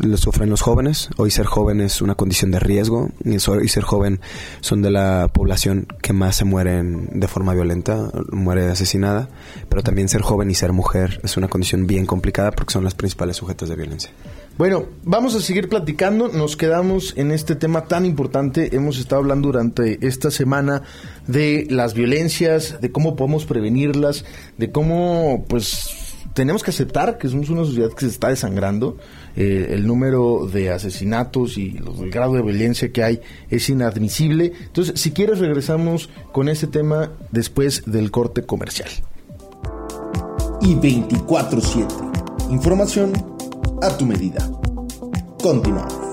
lo 0.00 0.16
sufren 0.16 0.50
los 0.50 0.60
jóvenes. 0.60 1.08
Hoy 1.16 1.30
ser 1.30 1.46
joven 1.46 1.80
es 1.80 2.02
una 2.02 2.14
condición 2.14 2.50
de 2.50 2.60
riesgo. 2.60 3.10
Y 3.24 3.38
ser 3.38 3.82
joven 3.82 4.20
son 4.60 4.82
de 4.82 4.90
la 4.90 5.28
población 5.32 5.86
que 6.02 6.12
más 6.12 6.36
se 6.36 6.44
mueren 6.44 7.08
de 7.12 7.28
forma 7.28 7.54
violenta, 7.54 8.10
muere 8.30 8.66
asesinada. 8.70 9.28
Pero 9.68 9.82
también 9.82 10.08
ser 10.08 10.22
joven 10.22 10.50
y 10.50 10.54
ser 10.54 10.72
mujer 10.72 11.20
es 11.22 11.36
una 11.36 11.48
condición 11.48 11.86
bien 11.86 12.06
complicada 12.06 12.50
porque 12.50 12.72
son 12.72 12.84
las 12.84 12.94
principales 12.94 13.36
sujetas 13.36 13.68
de 13.68 13.76
violencia. 13.76 14.10
Bueno, 14.56 14.84
vamos 15.02 15.34
a 15.34 15.40
seguir 15.40 15.68
platicando. 15.68 16.28
Nos 16.28 16.56
quedamos 16.56 17.14
en 17.16 17.32
este 17.32 17.56
tema 17.56 17.86
tan 17.86 18.06
importante. 18.06 18.76
Hemos 18.76 18.98
estado 18.98 19.20
hablando 19.20 19.48
durante 19.48 20.06
esta 20.06 20.30
semana 20.30 20.82
de 21.26 21.66
las 21.70 21.94
violencias, 21.94 22.80
de 22.80 22.92
cómo 22.92 23.16
podemos 23.16 23.46
prevenirlas, 23.46 24.24
de 24.56 24.70
cómo, 24.70 25.44
pues, 25.48 26.03
tenemos 26.34 26.62
que 26.62 26.70
aceptar 26.70 27.16
que 27.16 27.28
somos 27.28 27.48
una 27.48 27.64
sociedad 27.64 27.90
que 27.90 28.00
se 28.00 28.08
está 28.08 28.28
desangrando. 28.28 28.98
Eh, 29.36 29.68
el 29.70 29.86
número 29.86 30.46
de 30.52 30.70
asesinatos 30.70 31.56
y 31.56 31.76
el 31.76 32.10
grado 32.10 32.34
de 32.34 32.42
violencia 32.42 32.92
que 32.92 33.02
hay 33.02 33.20
es 33.48 33.68
inadmisible. 33.68 34.52
Entonces, 34.60 35.00
si 35.00 35.12
quieres, 35.12 35.38
regresamos 35.38 36.10
con 36.32 36.48
ese 36.48 36.66
tema 36.66 37.12
después 37.30 37.84
del 37.86 38.10
corte 38.10 38.42
comercial. 38.42 38.90
Y 40.60 40.74
24-7. 40.74 42.50
Información 42.50 43.12
a 43.80 43.96
tu 43.96 44.04
medida. 44.04 44.50
Continuamos. 45.40 46.03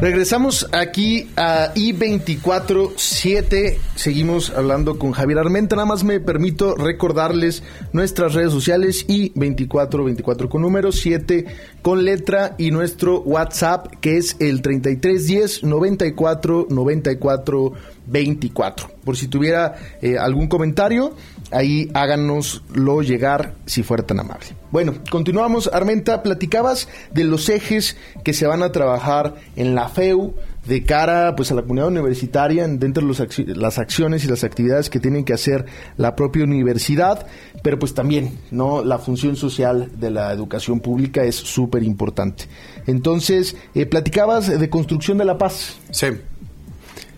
Regresamos 0.00 0.66
aquí 0.72 1.28
a 1.36 1.74
I247. 1.74 3.76
Seguimos 3.96 4.48
hablando 4.48 4.98
con 4.98 5.12
Javier 5.12 5.40
Armenta. 5.40 5.76
Nada 5.76 5.84
más 5.84 6.04
me 6.04 6.20
permito 6.20 6.74
recordarles 6.74 7.62
nuestras 7.92 8.32
redes 8.32 8.50
sociales 8.50 9.06
I2424 9.08 10.48
con 10.48 10.62
número 10.62 10.90
7 10.90 11.44
con 11.82 12.06
letra 12.06 12.54
y 12.56 12.70
nuestro 12.70 13.20
WhatsApp 13.20 13.88
que 14.00 14.16
es 14.16 14.38
el 14.40 14.62
3310 14.62 15.64
94 15.64 16.68
94 16.70 17.72
24. 18.06 18.90
Por 19.04 19.18
si 19.18 19.28
tuviera 19.28 19.74
eh, 20.00 20.16
algún 20.16 20.48
comentario, 20.48 21.14
ahí 21.50 21.90
háganoslo 21.92 23.02
llegar 23.02 23.52
si 23.66 23.82
fuera 23.82 24.06
tan 24.06 24.20
amable. 24.20 24.59
Bueno, 24.70 24.94
continuamos. 25.10 25.68
Armenta, 25.72 26.22
platicabas 26.22 26.88
de 27.12 27.24
los 27.24 27.48
ejes 27.48 27.96
que 28.22 28.32
se 28.32 28.46
van 28.46 28.62
a 28.62 28.70
trabajar 28.70 29.34
en 29.56 29.74
la 29.74 29.88
FEU 29.88 30.34
de 30.66 30.84
cara 30.84 31.34
pues 31.34 31.50
a 31.50 31.54
la 31.54 31.62
comunidad 31.62 31.88
universitaria 31.88 32.68
dentro 32.68 33.04
de 33.04 33.56
las 33.56 33.78
acciones 33.78 34.24
y 34.24 34.28
las 34.28 34.44
actividades 34.44 34.90
que 34.90 35.00
tienen 35.00 35.24
que 35.24 35.32
hacer 35.32 35.66
la 35.96 36.14
propia 36.14 36.44
universidad, 36.44 37.26
pero 37.62 37.78
pues 37.78 37.94
también 37.94 38.38
no 38.50 38.84
la 38.84 38.98
función 38.98 39.36
social 39.36 39.90
de 39.98 40.10
la 40.10 40.32
educación 40.32 40.80
pública 40.80 41.24
es 41.24 41.34
súper 41.34 41.82
importante. 41.82 42.44
Entonces, 42.86 43.56
eh, 43.74 43.86
platicabas 43.86 44.60
de 44.60 44.70
construcción 44.70 45.18
de 45.18 45.24
la 45.24 45.38
paz. 45.38 45.78
Sí. 45.90 46.06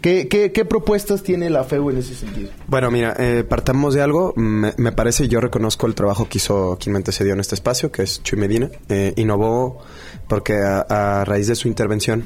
¿Qué, 0.02 0.66
propuestas 0.68 1.22
tiene 1.22 1.48
la 1.48 1.62
FEU 1.62 1.90
en 1.90 1.98
ese 1.98 2.16
sentido? 2.16 2.50
Bueno, 2.66 2.90
mira, 2.90 3.14
eh, 3.18 3.44
partamos 3.48 3.94
de 3.94 4.02
algo. 4.02 4.34
Me, 4.36 4.72
parece, 4.90 5.28
yo 5.28 5.40
reconozco 5.40 5.86
el 5.86 5.94
trabajo 5.94 6.28
que 6.28 6.38
hizo 6.38 6.76
quien 6.80 6.92
me 6.92 6.96
antecedió 6.98 7.32
en 7.32 7.40
este 7.40 7.54
espacio, 7.54 7.92
que 7.92 8.02
es 8.02 8.20
Chuy 8.22 8.38
Medina. 8.38 8.68
Eh, 8.88 9.14
innovó 9.16 9.78
porque 10.26 10.54
a, 10.54 11.24
raíz 11.24 11.46
de 11.46 11.54
su 11.54 11.68
intervención 11.68 12.24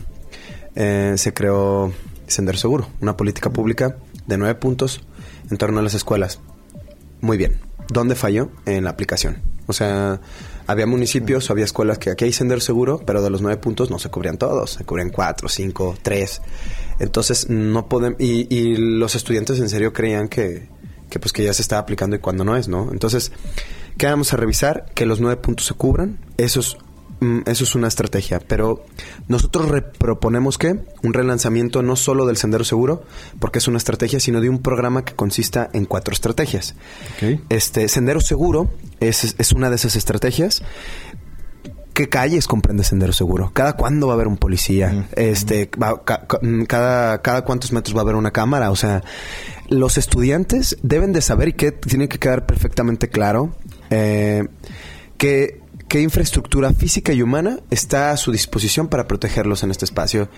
eh, 0.74 1.14
se 1.18 1.34
creó 1.34 1.92
Sender 2.26 2.56
Seguro, 2.56 2.88
una 3.02 3.16
política 3.16 3.50
pública 3.50 3.98
de 4.26 4.38
nueve 4.38 4.54
puntos 4.54 5.02
en 5.50 5.58
torno 5.58 5.80
a 5.80 5.82
las 5.82 5.92
escuelas. 5.92 6.40
Muy 7.20 7.36
bien. 7.36 7.60
¿Dónde 7.88 8.14
falló? 8.14 8.50
En 8.64 8.84
la 8.84 8.90
aplicación. 8.90 9.42
O 9.66 9.74
sea, 9.74 10.20
había 10.66 10.86
municipios 10.86 11.48
o 11.48 11.52
había 11.52 11.64
escuelas 11.64 11.98
que 11.98 12.10
aquí 12.10 12.24
hay 12.24 12.32
Sender 12.32 12.60
Seguro, 12.60 13.00
pero 13.04 13.22
de 13.22 13.30
los 13.30 13.42
nueve 13.42 13.60
puntos 13.60 13.90
no 13.90 13.98
se 13.98 14.08
cubrían 14.08 14.38
todos, 14.38 14.70
se 14.70 14.84
cubrían 14.84 15.10
cuatro, 15.10 15.48
cinco, 15.48 15.96
tres. 16.02 16.42
Entonces 16.98 17.48
no 17.48 17.88
podemos... 17.88 18.20
Y, 18.20 18.76
los 18.76 19.14
estudiantes 19.14 19.58
en 19.60 19.68
serio 19.68 19.92
creían 19.92 20.28
que, 20.28 20.68
que, 21.08 21.18
pues 21.18 21.32
que 21.32 21.44
ya 21.44 21.52
se 21.52 21.62
estaba 21.62 21.80
aplicando 21.80 22.16
y 22.16 22.18
cuando 22.18 22.44
no 22.44 22.56
es, 22.56 22.68
¿no? 22.68 22.90
Entonces, 22.92 23.32
¿qué 23.96 24.06
vamos 24.06 24.32
a 24.32 24.36
revisar? 24.36 24.86
Que 24.94 25.06
los 25.06 25.20
nueve 25.20 25.40
puntos 25.40 25.66
se 25.66 25.74
cubran. 25.74 26.18
Eso 26.36 26.60
es, 26.60 26.76
eso 27.46 27.64
es 27.64 27.74
una 27.74 27.88
estrategia. 27.88 28.40
Pero 28.40 28.84
nosotros 29.28 29.70
proponemos 29.98 30.58
que 30.58 30.84
un 31.02 31.12
relanzamiento 31.12 31.82
no 31.82 31.96
solo 31.96 32.26
del 32.26 32.36
Sendero 32.36 32.64
Seguro, 32.64 33.04
porque 33.38 33.58
es 33.58 33.68
una 33.68 33.78
estrategia, 33.78 34.20
sino 34.20 34.40
de 34.40 34.48
un 34.48 34.60
programa 34.60 35.04
que 35.04 35.14
consista 35.14 35.70
en 35.72 35.84
cuatro 35.84 36.12
estrategias. 36.12 36.74
Este 37.48 37.88
Sendero 37.88 38.20
Seguro 38.20 38.70
es, 39.00 39.34
es 39.38 39.52
una 39.52 39.70
de 39.70 39.76
esas 39.76 39.96
estrategias 39.96 40.62
¿Qué 41.96 42.10
calles 42.10 42.46
comprende 42.46 42.84
Sendero 42.84 43.14
Seguro? 43.14 43.52
¿Cada 43.54 43.72
cuándo 43.72 44.08
va 44.08 44.12
a 44.12 44.16
haber 44.16 44.28
un 44.28 44.36
policía? 44.36 45.08
Este, 45.16 45.70
mm, 46.42 46.64
cada, 46.64 47.22
cada 47.22 47.42
cuántos 47.42 47.72
metros 47.72 47.96
va 47.96 48.00
a 48.00 48.02
haber 48.02 48.16
una 48.16 48.32
cámara. 48.32 48.70
O 48.70 48.76
sea, 48.76 49.02
los 49.70 49.96
estudiantes 49.96 50.76
deben 50.82 51.14
de 51.14 51.22
saber 51.22 51.48
y 51.48 51.52
que 51.54 51.72
tiene 51.72 52.06
que 52.06 52.18
quedar 52.18 52.44
perfectamente 52.44 53.08
claro 53.08 53.56
eh, 53.88 54.46
que 55.16 55.62
qué 55.88 56.00
infraestructura 56.00 56.72
física 56.72 57.12
y 57.12 57.22
humana 57.22 57.60
está 57.70 58.10
a 58.10 58.16
su 58.16 58.32
disposición 58.32 58.88
para 58.88 59.06
protegerlos 59.06 59.62
en 59.62 59.70
este 59.70 59.84
espacio 59.84 60.28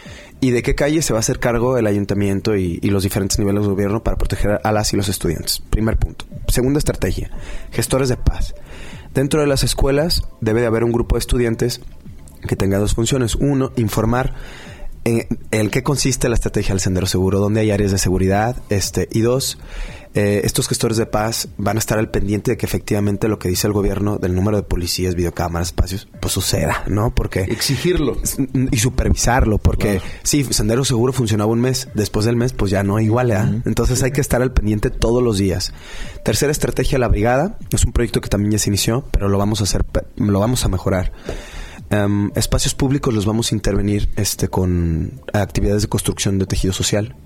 y 0.40 0.50
de 0.50 0.62
qué 0.62 0.74
calle 0.74 1.02
se 1.02 1.12
va 1.12 1.18
a 1.18 1.20
hacer 1.20 1.38
cargo 1.38 1.78
el 1.78 1.86
ayuntamiento 1.86 2.56
y, 2.56 2.80
los 2.80 3.02
diferentes 3.02 3.38
niveles 3.38 3.62
de 3.62 3.68
gobierno 3.68 4.02
para 4.02 4.16
proteger 4.16 4.60
a 4.62 4.72
las 4.72 4.92
y 4.92 4.96
los 4.96 5.08
estudiantes. 5.08 5.60
Primer 5.70 5.96
punto. 5.98 6.24
Segunda 6.48 6.78
estrategia, 6.78 7.30
gestores 7.70 8.08
de 8.08 8.16
paz. 8.16 8.54
Dentro 9.14 9.40
de 9.40 9.46
las 9.46 9.62
escuelas 9.62 10.22
debe 10.40 10.60
de 10.60 10.66
haber 10.66 10.84
un 10.84 10.92
grupo 10.92 11.16
de 11.16 11.20
estudiantes 11.20 11.80
que 12.46 12.56
tenga 12.56 12.78
dos 12.78 12.94
funciones. 12.94 13.34
Uno, 13.34 13.72
informar 13.76 14.34
en, 15.50 15.70
qué 15.70 15.82
consiste 15.82 16.28
la 16.28 16.34
estrategia 16.34 16.74
del 16.74 16.80
sendero 16.80 17.06
seguro, 17.06 17.38
dónde 17.38 17.60
hay 17.60 17.70
áreas 17.70 17.92
de 17.92 17.98
seguridad, 17.98 18.56
este, 18.68 19.08
y 19.10 19.20
dos, 19.20 19.58
eh, 20.14 20.40
estos 20.44 20.68
gestores 20.68 20.96
de 20.96 21.06
paz 21.06 21.48
van 21.58 21.76
a 21.76 21.78
estar 21.78 21.98
al 21.98 22.10
pendiente 22.10 22.52
de 22.52 22.56
que 22.56 22.66
efectivamente 22.66 23.28
lo 23.28 23.38
que 23.38 23.48
dice 23.48 23.66
el 23.66 23.72
gobierno 23.72 24.18
del 24.18 24.34
número 24.34 24.56
de 24.56 24.62
policías, 24.62 25.14
videocámaras, 25.14 25.68
espacios, 25.68 26.08
pues 26.20 26.32
suceda, 26.32 26.82
¿no? 26.88 27.14
Porque 27.14 27.42
exigirlo 27.42 28.16
y 28.70 28.78
supervisarlo, 28.78 29.58
porque 29.58 30.00
sí, 30.22 30.44
sendero 30.44 30.84
seguro 30.84 31.12
funcionaba 31.12 31.52
un 31.52 31.60
mes, 31.60 31.88
después 31.94 32.26
del 32.26 32.36
mes 32.36 32.52
pues 32.52 32.70
ya 32.70 32.82
no 32.82 32.98
igual, 33.00 33.30
¿eh? 33.30 33.62
Entonces 33.64 34.02
hay 34.02 34.10
que 34.10 34.20
estar 34.20 34.42
al 34.42 34.52
pendiente 34.52 34.90
todos 34.90 35.22
los 35.22 35.38
días. 35.38 35.72
Tercera 36.24 36.52
estrategia, 36.52 36.98
la 36.98 37.08
brigada, 37.08 37.58
es 37.70 37.84
un 37.84 37.92
proyecto 37.92 38.20
que 38.20 38.28
también 38.28 38.52
ya 38.52 38.58
se 38.58 38.70
inició, 38.70 39.04
pero 39.12 39.28
lo 39.28 39.38
vamos 39.38 39.60
a 39.60 39.64
hacer, 39.64 39.84
lo 40.16 40.40
vamos 40.40 40.64
a 40.64 40.68
mejorar. 40.68 41.12
Em, 41.90 42.30
espacios 42.34 42.74
públicos 42.74 43.14
los 43.14 43.24
vamos 43.24 43.50
a 43.50 43.54
intervenir 43.54 44.10
este 44.16 44.48
con 44.48 45.20
actividades 45.32 45.82
de 45.82 45.88
construcción 45.88 46.38
de 46.38 46.46
tejido 46.46 46.74
social 46.74 47.16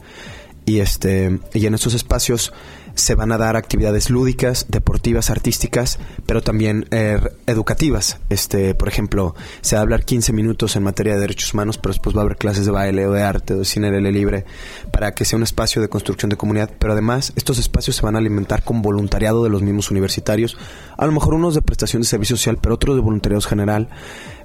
y 0.64 0.78
este 0.78 1.40
y 1.52 1.66
en 1.66 1.75
estos 1.75 1.95
espacios 1.95 2.52
se 2.95 3.14
van 3.14 3.33
a 3.33 3.38
dar 3.38 3.57
actividades 3.57 4.11
lúdicas, 4.11 4.66
deportivas, 4.69 5.31
artísticas, 5.31 5.99
pero 6.26 6.42
también 6.42 6.87
eh, 6.90 7.19
educativas. 7.47 8.19
Este, 8.28 8.75
por 8.75 8.88
ejemplo, 8.88 9.35
se 9.62 9.76
va 9.76 9.81
a 9.81 9.83
hablar 9.83 10.04
15 10.04 10.33
minutos 10.33 10.76
en 10.76 10.83
materia 10.83 11.14
de 11.14 11.21
derechos 11.21 11.54
humanos, 11.54 11.78
pero 11.78 11.92
después 11.92 12.14
va 12.14 12.21
a 12.21 12.25
haber 12.25 12.37
clases 12.37 12.66
de 12.66 12.73
baile 12.73 13.07
o 13.07 13.12
de 13.12 13.23
arte 13.23 13.54
o 13.54 13.59
de 13.59 13.64
cine 13.64 13.90
libre 14.12 14.45
para 14.92 15.14
que 15.14 15.25
sea 15.25 15.38
un 15.38 15.42
espacio 15.42 15.81
de 15.81 15.88
construcción 15.88 16.28
de 16.28 16.37
comunidad. 16.37 16.71
Pero 16.78 16.92
además, 16.92 17.33
estos 17.37 17.59
espacios 17.59 17.97
se 17.97 18.02
van 18.02 18.14
a 18.14 18.19
alimentar 18.19 18.62
con 18.62 18.83
voluntariado 18.83 19.42
de 19.42 19.50
los 19.50 19.62
mismos 19.62 19.90
universitarios, 19.90 20.57
a 20.97 21.07
lo 21.07 21.12
mejor 21.12 21.35
unos 21.35 21.54
de 21.54 21.62
prestación 21.62 22.02
de 22.02 22.09
servicio 22.09 22.37
social, 22.37 22.59
pero 22.61 22.75
otros 22.75 22.97
de 22.97 23.02
voluntariado 23.02 23.40
general. 23.40 23.88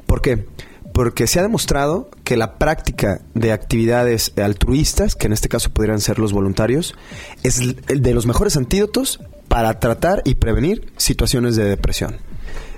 ¿Por 0.08 0.22
qué? 0.22 0.48
Porque 0.94 1.28
se 1.28 1.40
ha 1.40 1.44
demostrado 1.44 2.10
que 2.24 2.38
la 2.38 2.58
práctica 2.58 3.22
de 3.36 3.52
actividades 3.52 4.34
altruistas, 4.38 5.16
que 5.16 5.28
en 5.28 5.34
este 5.34 5.50
caso 5.50 5.70
podrían 5.70 6.02
ser 6.02 6.18
los 6.18 6.34
voluntarios, 6.34 6.96
es 7.44 7.60
el 7.60 8.02
de 8.02 8.14
los 8.16 8.26
mejores 8.26 8.58
antídotos 8.58 9.20
para 9.48 9.80
tratar 9.80 10.24
y 10.26 10.36
prevenir 10.36 10.92
situaciones 10.98 11.56
de 11.56 11.66
depresión. 11.66 12.18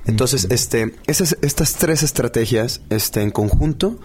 Entonces, 0.05 0.47
este, 0.49 0.95
esas, 1.07 1.37
estas 1.41 1.75
tres 1.75 2.03
estrategias 2.03 2.81
este, 2.89 3.21
en 3.21 3.31
conjunto, 3.31 3.99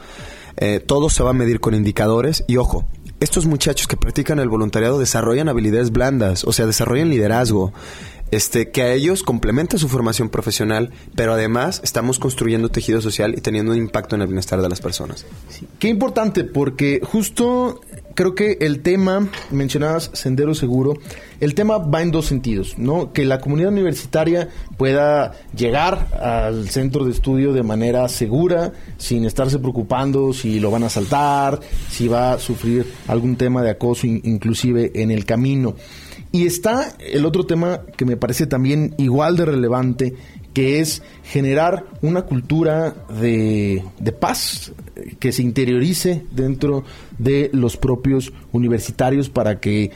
eh, 0.56 0.80
todo 0.80 1.10
se 1.10 1.22
va 1.22 1.30
a 1.30 1.34
medir 1.34 1.60
con 1.60 1.74
indicadores 1.74 2.44
y 2.46 2.58
ojo, 2.58 2.86
estos 3.20 3.46
muchachos 3.46 3.86
que 3.86 3.96
practican 3.96 4.38
el 4.38 4.48
voluntariado 4.48 4.98
desarrollan 4.98 5.48
habilidades 5.48 5.90
blandas, 5.90 6.44
o 6.44 6.52
sea, 6.52 6.66
desarrollan 6.66 7.10
liderazgo, 7.10 7.72
este, 8.30 8.70
que 8.70 8.82
a 8.82 8.92
ellos 8.92 9.22
complementa 9.22 9.78
su 9.78 9.88
formación 9.88 10.28
profesional, 10.28 10.90
pero 11.14 11.32
además 11.32 11.80
estamos 11.84 12.18
construyendo 12.18 12.68
tejido 12.68 13.00
social 13.00 13.34
y 13.36 13.40
teniendo 13.40 13.72
un 13.72 13.78
impacto 13.78 14.16
en 14.16 14.22
el 14.22 14.28
bienestar 14.28 14.60
de 14.60 14.68
las 14.68 14.80
personas. 14.80 15.24
Qué 15.78 15.88
importante, 15.88 16.44
porque 16.44 17.00
justo 17.02 17.80
creo 18.14 18.34
que 18.34 18.58
el 18.60 18.80
tema, 18.80 19.28
mencionabas 19.50 20.10
Sendero 20.14 20.54
Seguro, 20.54 20.94
el 21.40 21.54
tema 21.54 21.78
va 21.78 22.02
en 22.02 22.10
dos 22.10 22.26
sentidos, 22.26 22.78
¿no? 22.78 23.12
Que 23.12 23.24
la 23.24 23.40
comunidad 23.40 23.70
universitaria 23.70 24.48
pueda 24.76 25.32
llegar 25.54 26.08
al 26.20 26.68
centro 26.70 27.04
de 27.04 27.10
estudio 27.10 27.52
de 27.52 27.62
manera 27.62 28.08
segura, 28.08 28.72
sin 28.98 29.24
estarse 29.24 29.58
preocupando 29.58 30.32
si 30.32 30.60
lo 30.60 30.70
van 30.70 30.84
a 30.84 30.88
saltar, 30.88 31.60
si 31.90 32.08
va 32.08 32.32
a 32.32 32.38
sufrir 32.38 32.86
algún 33.08 33.36
tema 33.36 33.62
de 33.62 33.70
acoso 33.70 34.06
inclusive 34.06 34.92
en 34.94 35.10
el 35.10 35.24
camino. 35.24 35.74
Y 36.34 36.46
está 36.46 36.96
el 36.98 37.26
otro 37.26 37.46
tema 37.46 37.82
que 37.96 38.04
me 38.04 38.16
parece 38.16 38.48
también 38.48 38.96
igual 38.98 39.36
de 39.36 39.44
relevante, 39.44 40.16
que 40.52 40.80
es 40.80 41.00
generar 41.22 41.84
una 42.02 42.22
cultura 42.22 42.92
de, 43.20 43.84
paz 44.18 44.72
que 45.20 45.30
se 45.30 45.42
interiorice 45.42 46.26
dentro 46.32 46.82
de 47.18 47.50
los 47.52 47.76
propios 47.76 48.32
universitarios 48.50 49.30
para 49.30 49.60
que 49.60 49.92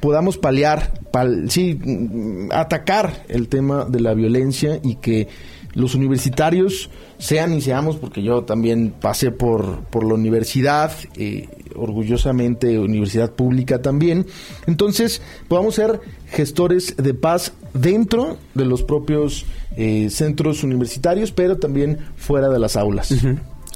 podamos 0.00 0.36
paliar, 0.36 1.00
sí, 1.46 1.78
mm, 1.80 2.48
atacar 2.50 3.24
el 3.28 3.46
tema 3.46 3.84
de 3.84 4.00
la 4.00 4.14
violencia 4.14 4.80
y 4.82 4.96
que 4.96 5.28
los 5.76 5.94
universitarios 5.94 6.90
sean 7.18 7.52
y 7.52 7.60
seamos, 7.60 7.96
porque 7.96 8.22
yo 8.22 8.42
también 8.44 8.94
pasé 8.98 9.30
por, 9.30 9.84
por 9.84 10.04
la 10.04 10.14
universidad, 10.14 10.90
eh, 11.16 11.48
orgullosamente 11.76 12.78
universidad 12.78 13.32
pública 13.32 13.82
también, 13.82 14.26
entonces 14.66 15.20
podamos 15.48 15.74
ser 15.74 16.00
gestores 16.30 16.96
de 16.96 17.12
paz 17.12 17.52
dentro 17.74 18.38
de 18.54 18.64
los 18.64 18.82
propios 18.82 19.44
eh, 19.76 20.08
centros 20.10 20.64
universitarios, 20.64 21.30
pero 21.30 21.58
también 21.58 21.98
fuera 22.16 22.48
de 22.48 22.58
las 22.58 22.76
aulas. 22.76 23.08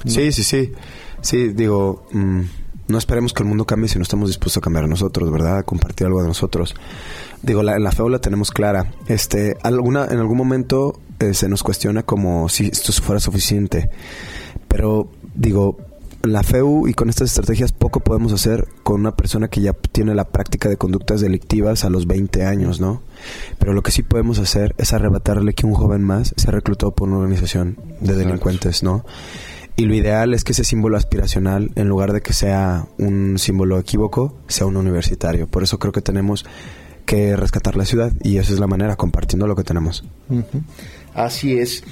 Sí, 0.05 0.31
sí, 0.31 0.43
sí. 0.43 0.71
Sí, 1.21 1.49
digo, 1.49 2.07
mm, 2.11 2.41
no 2.91 2.97
esperemos 2.97 3.33
que 3.33 3.43
el 3.43 3.49
mundo 3.49 3.65
cambie 3.65 3.89
si 3.89 3.97
no 3.97 4.03
estamos 4.03 4.29
dispuestos 4.29 4.57
a 4.57 4.61
cambiar 4.61 4.85
a 4.85 4.87
nosotros, 4.87 5.31
¿verdad? 5.31 5.59
A 5.59 5.63
compartir 5.63 6.07
algo 6.07 6.21
de 6.21 6.27
nosotros. 6.27 6.75
Digo, 7.41 7.63
la, 7.63 7.79
la 7.79 7.91
la 7.91 8.19
tenemos 8.19 8.51
clara. 8.51 8.93
Este, 9.07 9.57
alguna, 9.63 10.05
en 10.05 10.19
algún 10.19 10.37
momento 10.37 10.99
eh, 11.19 11.33
se 11.33 11.49
nos 11.49 11.63
cuestiona 11.63 12.03
como 12.03 12.49
si 12.49 12.67
esto 12.67 12.91
fuera 12.93 13.19
suficiente. 13.19 13.89
Pero, 14.67 15.09
digo, 15.33 15.77
la 16.23 16.43
FEU 16.43 16.87
y 16.87 16.93
con 16.93 17.09
estas 17.09 17.29
estrategias 17.29 17.71
poco 17.71 17.99
podemos 17.99 18.31
hacer 18.33 18.67
con 18.83 18.99
una 18.99 19.15
persona 19.15 19.47
que 19.47 19.61
ya 19.61 19.73
tiene 19.73 20.13
la 20.13 20.25
práctica 20.25 20.69
de 20.69 20.77
conductas 20.77 21.21
delictivas 21.21 21.83
a 21.83 21.89
los 21.89 22.05
20 22.07 22.45
años, 22.45 22.79
¿no? 22.79 23.01
Pero 23.59 23.73
lo 23.73 23.81
que 23.81 23.91
sí 23.91 24.03
podemos 24.03 24.39
hacer 24.39 24.75
es 24.77 24.93
arrebatarle 24.93 25.53
que 25.53 25.65
un 25.65 25.73
joven 25.73 26.03
más 26.03 26.33
se 26.35 26.47
ha 26.47 26.51
reclutado 26.51 26.91
por 26.91 27.07
una 27.07 27.17
organización 27.17 27.77
de 27.99 28.15
delincuentes, 28.15 28.83
¿no? 28.83 29.03
Y 29.75 29.85
lo 29.85 29.95
ideal 29.95 30.33
es 30.33 30.43
que 30.43 30.51
ese 30.51 30.63
símbolo 30.63 30.97
aspiracional, 30.97 31.71
en 31.75 31.87
lugar 31.87 32.13
de 32.13 32.21
que 32.21 32.33
sea 32.33 32.85
un 32.97 33.37
símbolo 33.39 33.79
equívoco, 33.79 34.37
sea 34.47 34.67
un 34.67 34.77
universitario. 34.77 35.47
Por 35.47 35.63
eso 35.63 35.79
creo 35.79 35.91
que 35.91 36.01
tenemos 36.01 36.45
que 37.05 37.35
rescatar 37.35 37.75
la 37.75 37.85
ciudad 37.85 38.11
y 38.21 38.37
esa 38.37 38.53
es 38.53 38.59
la 38.59 38.67
manera, 38.67 38.95
compartiendo 38.95 39.47
lo 39.47 39.55
que 39.55 39.63
tenemos. 39.63 40.03
Así 41.13 41.57
es. 41.57 41.83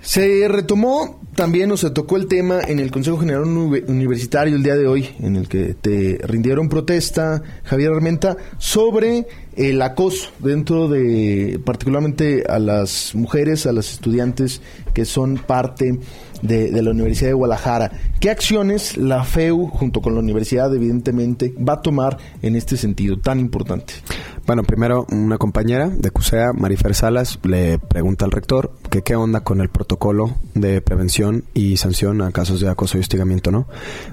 Se 0.00 0.46
retomó 0.48 1.20
también 1.34 1.70
o 1.72 1.76
se 1.76 1.90
tocó 1.90 2.16
el 2.16 2.26
tema 2.26 2.60
en 2.60 2.78
el 2.78 2.90
Consejo 2.90 3.18
General 3.18 3.44
Universitario 3.44 4.56
el 4.56 4.62
día 4.62 4.76
de 4.76 4.86
hoy, 4.86 5.10
en 5.20 5.36
el 5.36 5.48
que 5.48 5.74
te 5.74 6.18
rindieron 6.24 6.68
protesta, 6.68 7.42
Javier 7.64 7.92
Armenta, 7.92 8.36
sobre 8.58 9.26
el 9.58 9.82
acoso 9.82 10.30
dentro 10.38 10.88
de, 10.88 11.60
particularmente 11.64 12.44
a 12.48 12.60
las 12.60 13.14
mujeres, 13.16 13.66
a 13.66 13.72
las 13.72 13.92
estudiantes 13.92 14.62
que 14.94 15.04
son 15.04 15.36
parte 15.36 15.98
de, 16.42 16.70
la 16.80 16.90
Universidad 16.92 17.30
de 17.30 17.34
Guadalajara. 17.34 17.90
¿Qué 18.20 18.30
acciones 18.30 18.96
la 18.96 19.24
FEU, 19.24 19.66
junto 19.66 20.00
con 20.00 20.14
la 20.14 20.20
universidad, 20.20 20.72
evidentemente, 20.72 21.52
va 21.56 21.74
a 21.74 21.82
tomar 21.82 22.18
en 22.40 22.54
este 22.54 22.76
sentido 22.76 23.18
tan 23.18 23.40
importante? 23.40 23.94
Bueno, 24.46 24.62
primero 24.62 25.06
una 25.10 25.38
compañera 25.38 25.88
de 25.88 26.10
CUSEA, 26.12 26.52
Marifer 26.52 26.94
Salas, 26.94 27.40
le 27.42 27.80
pregunta 27.80 28.24
al 28.24 28.30
rector 28.30 28.72
que 28.90 29.02
qué 29.02 29.16
onda 29.16 29.40
con 29.40 29.60
el 29.60 29.70
protocolo 29.70 30.36
de 30.54 30.80
prevención 30.80 31.44
y 31.52 31.78
sanción 31.78 32.22
a 32.22 32.30
casos 32.30 32.60
de 32.60 32.68
acoso 32.68 32.96
y 32.96 33.00
hostigamiento, 33.00 33.50
¿no? 33.50 33.66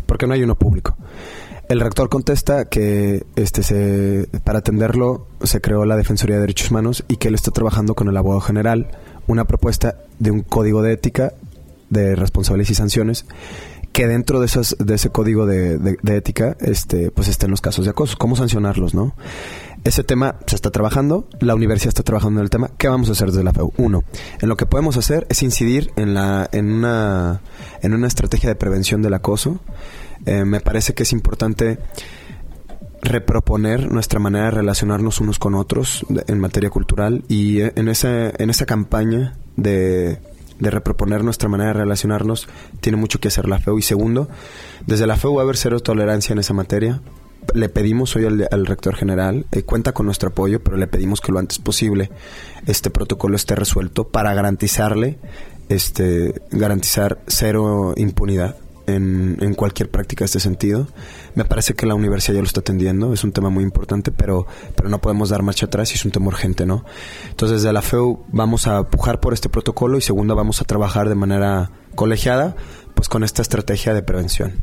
Porque 0.08 0.25
no 0.25 0.34
hay 0.34 0.42
uno 0.42 0.56
público. 0.56 0.98
El 1.68 1.80
rector 1.80 2.10
contesta 2.10 2.66
que 2.66 3.26
este 3.36 3.64
se, 3.64 4.28
para 4.44 4.60
atenderlo 4.60 5.28
se 5.44 5.62
creó 5.62 5.86
la 5.86 5.98
Defensoría 5.98 6.36
de 6.36 6.42
Derechos 6.42 6.70
Humanos 6.70 7.04
y 7.08 7.18
que 7.18 7.30
él 7.30 7.36
está 7.36 7.52
trabajando 7.52 7.96
con 7.96 8.08
el 8.08 8.18
abogado 8.18 8.42
general 8.42 8.92
una 9.26 9.46
propuesta 9.46 9.98
de 10.20 10.30
un 10.30 10.42
código 10.42 10.84
de 10.84 10.94
ética 10.94 11.34
de 11.90 12.16
responsabilidades 12.16 12.72
y 12.72 12.76
sanciones 12.76 13.26
que 13.94 14.08
dentro 14.08 14.40
de 14.40 14.46
esas 14.46 14.76
de 14.78 14.96
ese 14.96 15.10
código 15.10 15.46
de, 15.46 15.78
de, 15.78 16.18
ética 16.18 16.56
este 16.60 17.10
pues 17.12 17.30
estén 17.30 17.50
los 17.50 17.62
casos 17.62 17.86
de 17.86 17.92
acoso 17.92 18.18
cómo 18.18 18.36
sancionarlos 18.36 18.94
no 18.94 19.16
ese 19.86 20.04
tema 20.04 20.38
se 20.48 20.56
está 20.56 20.72
trabajando, 20.72 21.28
la 21.40 21.54
universidad 21.54 21.90
está 21.90 22.02
trabajando 22.02 22.40
en 22.40 22.46
el 22.46 22.50
tema. 22.50 22.72
¿Qué 22.76 22.88
vamos 22.88 23.08
a 23.10 23.12
hacer 23.12 23.28
desde 23.28 23.44
la 23.44 23.54
FEU? 23.54 23.72
Uno, 23.78 24.04
en 24.42 24.50
lo 24.50 24.58
que 24.58 24.66
podemos 24.66 24.98
hacer 24.98 25.28
es 25.30 25.44
incidir 25.44 25.92
en, 25.96 26.16
la, 26.16 26.50
en, 26.52 26.72
una, 26.72 27.42
en 27.84 27.94
una 27.94 28.08
estrategia 28.08 28.50
de 28.50 28.56
prevención 28.56 29.04
del 29.04 29.14
acoso. 29.14 29.60
Eh, 30.25 30.46
me 30.46 30.60
parece 30.60 30.94
que 30.94 31.03
es 31.03 31.13
importante 31.13 31.79
reproponer 33.01 33.91
nuestra 33.91 34.20
manera 34.20 34.46
de 34.46 34.51
relacionarnos 34.51 35.22
unos 35.22 35.38
con 35.38 35.53
otros 35.53 36.05
en 36.27 36.40
materia 36.40 36.70
cultural 36.70 37.24
y 37.27 37.61
eh, 37.61 37.74
en, 37.75 37.88
ese, 37.88 38.33
en 38.38 38.50
esa 38.50 38.66
campaña 38.66 39.38
de 39.55 40.20
de 40.59 40.70
reproponer 40.70 41.24
nuestra 41.24 41.50
manera 41.50 41.74
de 41.74 41.79
relacionarnos, 41.79 42.48
tiene 42.79 42.98
mucho 42.98 43.20
que 43.20 43.27
hacer 43.27 43.48
la 43.48 43.59
FEU. 43.59 43.77
Y 43.77 43.81
segundo, 43.81 44.29
desde 44.85 45.07
la 45.07 45.18
FEU 45.18 45.35
va 45.35 45.42
a 45.42 45.44
haber 45.44 45.57
cero 45.57 45.79
tolerancia 45.79 46.33
en 46.33 46.40
esa 46.40 46.53
materia. 46.53 47.01
Le 47.53 47.70
pedimos 47.70 48.16
hoy 48.16 48.25
al, 48.25 48.66
rector 48.66 48.96
general, 48.96 49.46
eh, 49.51 49.64
cuenta 49.64 49.92
con 49.92 50.07
nuestro 50.07 50.29
apoyo, 50.29 50.64
pero 50.64 50.77
le 50.77 50.88
pedimos 50.88 51.22
que 51.22 51.31
lo 51.31 51.40
antes 51.40 51.59
posible 51.59 52.09
este 52.66 52.90
protocolo 52.90 53.35
esté 53.35 53.55
resuelto 53.55 54.07
para 54.07 54.33
garantizarle, 54.33 55.20
este, 55.70 56.42
garantizar 56.51 57.20
cero 57.27 57.94
impunidad 57.98 58.55
en, 58.88 59.54
cualquier 59.56 59.90
práctica 59.90 60.24
de 60.24 60.26
este 60.26 60.40
sentido. 60.40 60.88
Me 61.34 61.46
parece 61.46 61.74
que 61.74 61.86
la 61.86 61.96
universidad 61.96 62.36
ya 62.36 62.42
lo 62.42 62.48
está 62.48 62.60
atendiendo, 62.60 63.14
es 63.14 63.24
un 63.24 63.32
tema 63.32 63.50
muy 63.50 63.64
importante, 63.64 64.12
pero, 64.12 64.46
pero 64.76 64.90
no 64.90 65.00
podemos 65.00 65.30
dar 65.30 65.44
marcha 65.44 65.66
atrás 65.66 65.92
y 65.92 65.96
es 65.96 66.06
un 66.06 66.12
tema 66.12 66.28
urgente, 66.28 66.66
¿no? 66.66 66.86
Entonces, 67.30 67.62
desde 67.62 67.74
la 67.74 67.82
FEU 67.82 68.26
vamos 68.30 68.68
a 68.68 68.84
pujar 68.90 69.20
por 69.20 69.34
este 69.34 69.50
protocolo 69.50 69.98
y 69.98 70.02
segundo, 70.02 70.36
vamos 70.36 70.62
a 70.62 70.66
trabajar 70.66 71.10
de 71.10 71.16
manera 71.16 71.72
colegiada, 71.96 72.56
pues 72.94 73.10
con 73.10 73.24
esta 73.24 73.42
estrategia 73.42 73.94
de 73.94 74.04
prevención. 74.04 74.54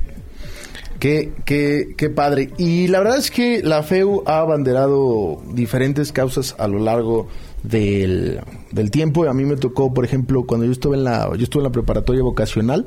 Qué, 0.98 1.32
qué, 1.44 1.94
qué 1.96 2.10
padre. 2.10 2.50
Y 2.58 2.86
la 2.86 3.00
verdad 3.00 3.18
es 3.18 3.32
que 3.32 3.60
la 3.62 3.82
FEU 3.82 4.22
ha 4.24 4.38
abanderado 4.38 5.42
diferentes 5.52 6.12
causas 6.12 6.54
a 6.58 6.68
lo 6.68 6.78
largo 6.78 7.26
del, 7.64 8.40
del 8.70 8.90
tiempo. 8.92 9.28
A 9.28 9.34
mí 9.34 9.44
me 9.44 9.56
tocó, 9.56 9.92
por 9.92 10.04
ejemplo, 10.04 10.44
cuando 10.46 10.64
yo 10.64 10.70
estuve 10.70 10.96
en 10.96 11.04
la, 11.04 11.28
yo 11.36 11.42
estuve 11.42 11.62
en 11.62 11.64
la 11.64 11.72
preparatoria 11.72 12.22
vocacional, 12.22 12.86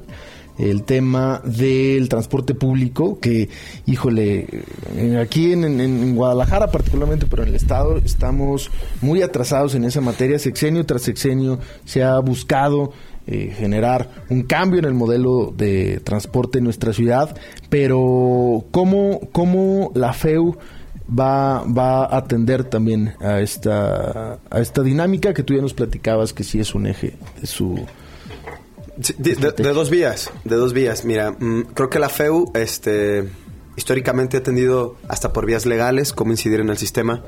el 0.58 0.84
tema 0.84 1.42
del 1.44 2.10
transporte 2.10 2.54
público, 2.54 3.20
que, 3.20 3.50
híjole, 3.86 4.48
eh, 4.96 5.20
aquí 5.22 5.54
en, 5.54 6.16
Guadalajara 6.16 6.72
particularmente, 6.72 7.26
pero 7.30 7.44
en 7.44 7.50
el 7.50 7.56
Estado, 7.56 7.98
estamos 7.98 8.72
muy 9.02 9.22
atrasados 9.22 9.76
en 9.76 9.84
esa 9.84 10.02
materia. 10.02 10.40
Sexenio 10.40 10.86
tras 10.86 11.02
sexenio 11.02 11.60
se 11.84 12.04
ha 12.04 12.18
buscado 12.20 12.94
eh, 13.28 13.54
generar 13.58 14.10
un 14.30 14.44
cambio 14.44 14.80
en 14.80 14.86
el 14.86 14.94
modelo 14.94 15.54
de 15.56 16.00
transporte 16.04 16.60
en 16.60 16.64
nuestra 16.64 16.94
ciudad, 16.94 17.36
pero 17.70 18.66
¿cómo, 18.72 19.22
cómo 19.32 19.92
la 19.96 20.14
FEU 20.14 20.58
va, 21.08 21.64
va 21.64 22.06
a 22.06 22.18
atender 22.18 22.64
también 22.64 23.14
a 23.20 23.42
esta, 23.42 24.40
a 24.50 24.60
esta 24.60 24.82
dinámica 24.84 25.34
que 25.34 25.44
tú 25.44 25.54
ya 25.54 25.62
nos 25.62 25.74
platicabas 25.74 26.34
que 26.34 26.44
sí 26.44 26.60
es 26.60 26.76
un 26.76 26.88
eje 26.88 27.16
de 27.42 27.48
su 27.48 27.80
de, 28.98 29.74
dos 29.74 29.90
vías, 29.90 30.32
de 30.44 30.56
dos 30.56 30.74
vías. 30.74 31.06
Mira, 31.06 31.32
mm, 31.32 31.74
creo 31.74 31.90
que 31.90 32.00
la 32.00 32.10
FEU, 32.10 32.52
este, 32.54 33.30
históricamente 33.76 34.38
ha 34.38 34.40
atendido 34.40 34.98
hasta 35.08 35.34
por 35.34 35.46
vías 35.46 35.66
legales 35.66 36.14
cómo 36.14 36.32
incidir 36.32 36.60
en 36.60 36.70
el 36.70 36.78
sistema. 36.78 37.24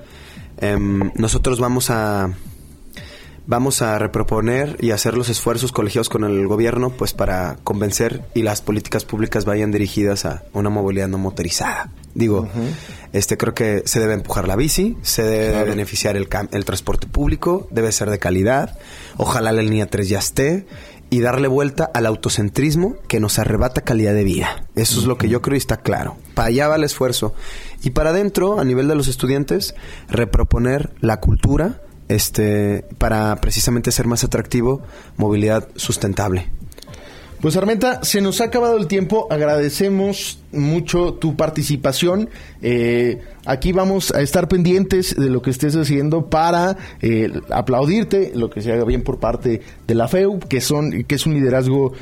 Em, 0.58 1.12
nosotros 1.15 1.60
vamos 1.60 1.89
a 1.89 2.32
vamos 3.47 3.82
a 3.82 3.97
reproponer 3.97 4.75
y 4.82 4.91
hacer 4.91 5.15
los 5.15 5.30
esfuerzos 5.30 5.71
colegiados 5.71 6.10
con 6.10 6.25
el 6.25 6.47
gobierno 6.47 6.89
pues 6.89 7.13
para 7.13 7.56
convencer 7.63 8.25
y 8.34 8.43
las 8.43 8.62
políticas 8.62 9.06
públicas 9.06 9.45
vayan 9.45 9.71
dirigidas 9.71 10.25
a 10.25 10.43
una 10.51 10.69
movilidad 10.69 11.08
no 11.08 11.17
motorizada. 11.17 11.89
Digo, 12.13 12.49
este 13.13 13.38
creo 13.38 13.53
que 13.53 13.84
se 13.86 13.99
debe 14.01 14.13
empujar 14.13 14.47
la 14.47 14.58
bici, 14.58 14.97
se 15.01 15.23
debe 15.23 15.63
beneficiar 15.63 16.17
el, 16.17 16.27
el 16.51 16.65
transporte 16.65 17.08
público, 17.08 17.67
debe 17.71 17.91
ser 17.91 18.10
de 18.10 18.19
calidad, 18.19 18.77
ojalá 19.15 19.51
la 19.53 19.62
línea 19.62 19.88
3 19.88 20.10
ya 20.10 20.19
esté 20.19 20.65
y 21.10 21.22
darle 21.22 21.48
vuelta 21.48 21.89
al 21.93 22.06
autocentrismo 22.06 22.96
que 23.08 23.20
nos 23.20 23.39
arrebata 23.39 23.82
calidad 23.82 24.13
de 24.13 24.24
vida. 24.24 24.65
Eso 24.76 25.00
es 25.00 25.06
lo 25.06 25.17
que 25.17 25.30
yo 25.30 25.41
creo 25.41 25.56
y 25.56 25.60
está 25.60 25.78
claro. 25.78 26.17
Para 26.34 26.50
allá 26.50 26.67
va 26.67 26.76
el 26.76 26.84
esfuerzo. 26.84 27.34
Y 27.84 27.91
para 27.91 28.10
adentro, 28.10 28.60
a 28.60 28.65
nivel 28.65 28.88
de 28.88 28.96
los 28.96 29.08
estudiantes, 29.08 29.76
reproponer 30.10 30.93
la 31.00 31.20
cultura 31.20 31.82
este, 32.10 32.86
para 32.98 33.36
precisamente 33.38 33.91
ser 33.91 34.08
más 34.08 34.24
atractivo, 34.24 34.82
movilidad 35.17 35.70
sustentable. 35.76 36.52
Pues 37.41 37.56
Armenta, 37.56 38.04
se 38.04 38.19
nos 38.19 38.41
ha 38.41 38.45
acabado 38.45 38.78
el 38.78 38.88
tiempo. 38.88 39.28
Agradecemos 39.30 40.39
mucho 40.52 41.13
tu 41.13 41.36
participación. 41.36 42.30
Eh, 42.63 43.21
aquí 43.45 43.73
vamos 43.73 44.12
a 44.12 44.21
estar 44.21 44.47
pendientes 44.47 45.15
de 45.15 45.30
lo 45.30 45.43
que 45.43 45.52
estés 45.52 45.76
haciendo 45.76 46.32
para 46.32 46.78
eh, 47.00 47.32
aplaudirte 47.52 48.32
lo 48.34 48.50
que 48.50 48.63
se 48.63 48.73
haga 48.73 48.86
bien 48.86 49.04
por 49.04 49.19
parte 49.19 49.62
de 49.86 49.95
la 49.95 50.08
FEU, 50.08 50.39
que 50.39 50.62
son 50.62 51.04
que 51.04 51.13
es 51.13 51.28
un 51.28 51.36
liderazgo 51.36 51.93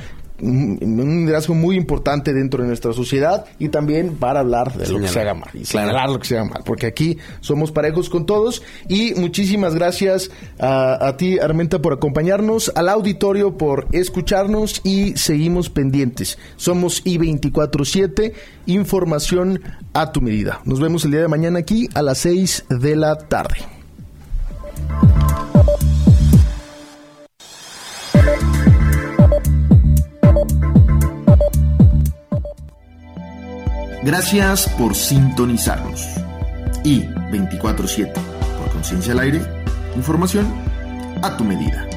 un 0.41 1.21
liderazgo 1.21 1.53
muy 1.53 1.75
importante 1.75 2.33
dentro 2.33 2.61
de 2.61 2.67
nuestra 2.67 2.93
sociedad 2.93 3.45
y 3.59 3.69
también 3.69 4.15
para 4.15 4.41
hablar 4.41 4.73
de 4.73 4.87
lo 4.89 4.99
que 4.99 5.07
se 5.07 5.21
haga 5.21 5.33
mal 5.33 5.49
y 5.53 5.65
señalar 5.65 6.09
lo 6.09 6.19
que 6.19 6.27
se 6.27 6.37
haga 6.37 6.49
mal, 6.49 6.63
porque 6.65 6.87
aquí 6.87 7.17
somos 7.39 7.71
parejos 7.71 8.09
con 8.09 8.25
todos 8.25 8.61
y 8.87 9.13
muchísimas 9.15 9.75
gracias 9.75 10.31
a, 10.59 11.07
a 11.07 11.17
ti 11.17 11.39
Armenta 11.39 11.81
por 11.81 11.93
acompañarnos, 11.93 12.71
al 12.75 12.89
auditorio 12.89 13.57
por 13.57 13.87
escucharnos 13.91 14.81
y 14.83 15.15
seguimos 15.17 15.69
pendientes. 15.69 16.37
Somos 16.55 17.03
I247, 17.05 18.33
información 18.65 19.61
a 19.93 20.11
tu 20.11 20.21
medida. 20.21 20.61
Nos 20.65 20.79
vemos 20.79 21.05
el 21.05 21.11
día 21.11 21.21
de 21.21 21.27
mañana 21.27 21.59
aquí 21.59 21.87
a 21.93 22.01
las 22.01 22.19
6 22.19 22.65
de 22.69 22.95
la 22.95 23.17
tarde. 23.17 23.74
Gracias 34.05 34.69
por 34.77 34.93
sintonizarnos. 34.93 36.07
Y 36.83 37.05
24-7, 37.31 38.13
por 38.13 38.71
Conciencia 38.71 39.13
al 39.13 39.19
Aire, 39.19 39.41
información 39.95 40.45
a 41.23 41.35
tu 41.35 41.43
medida. 41.43 41.94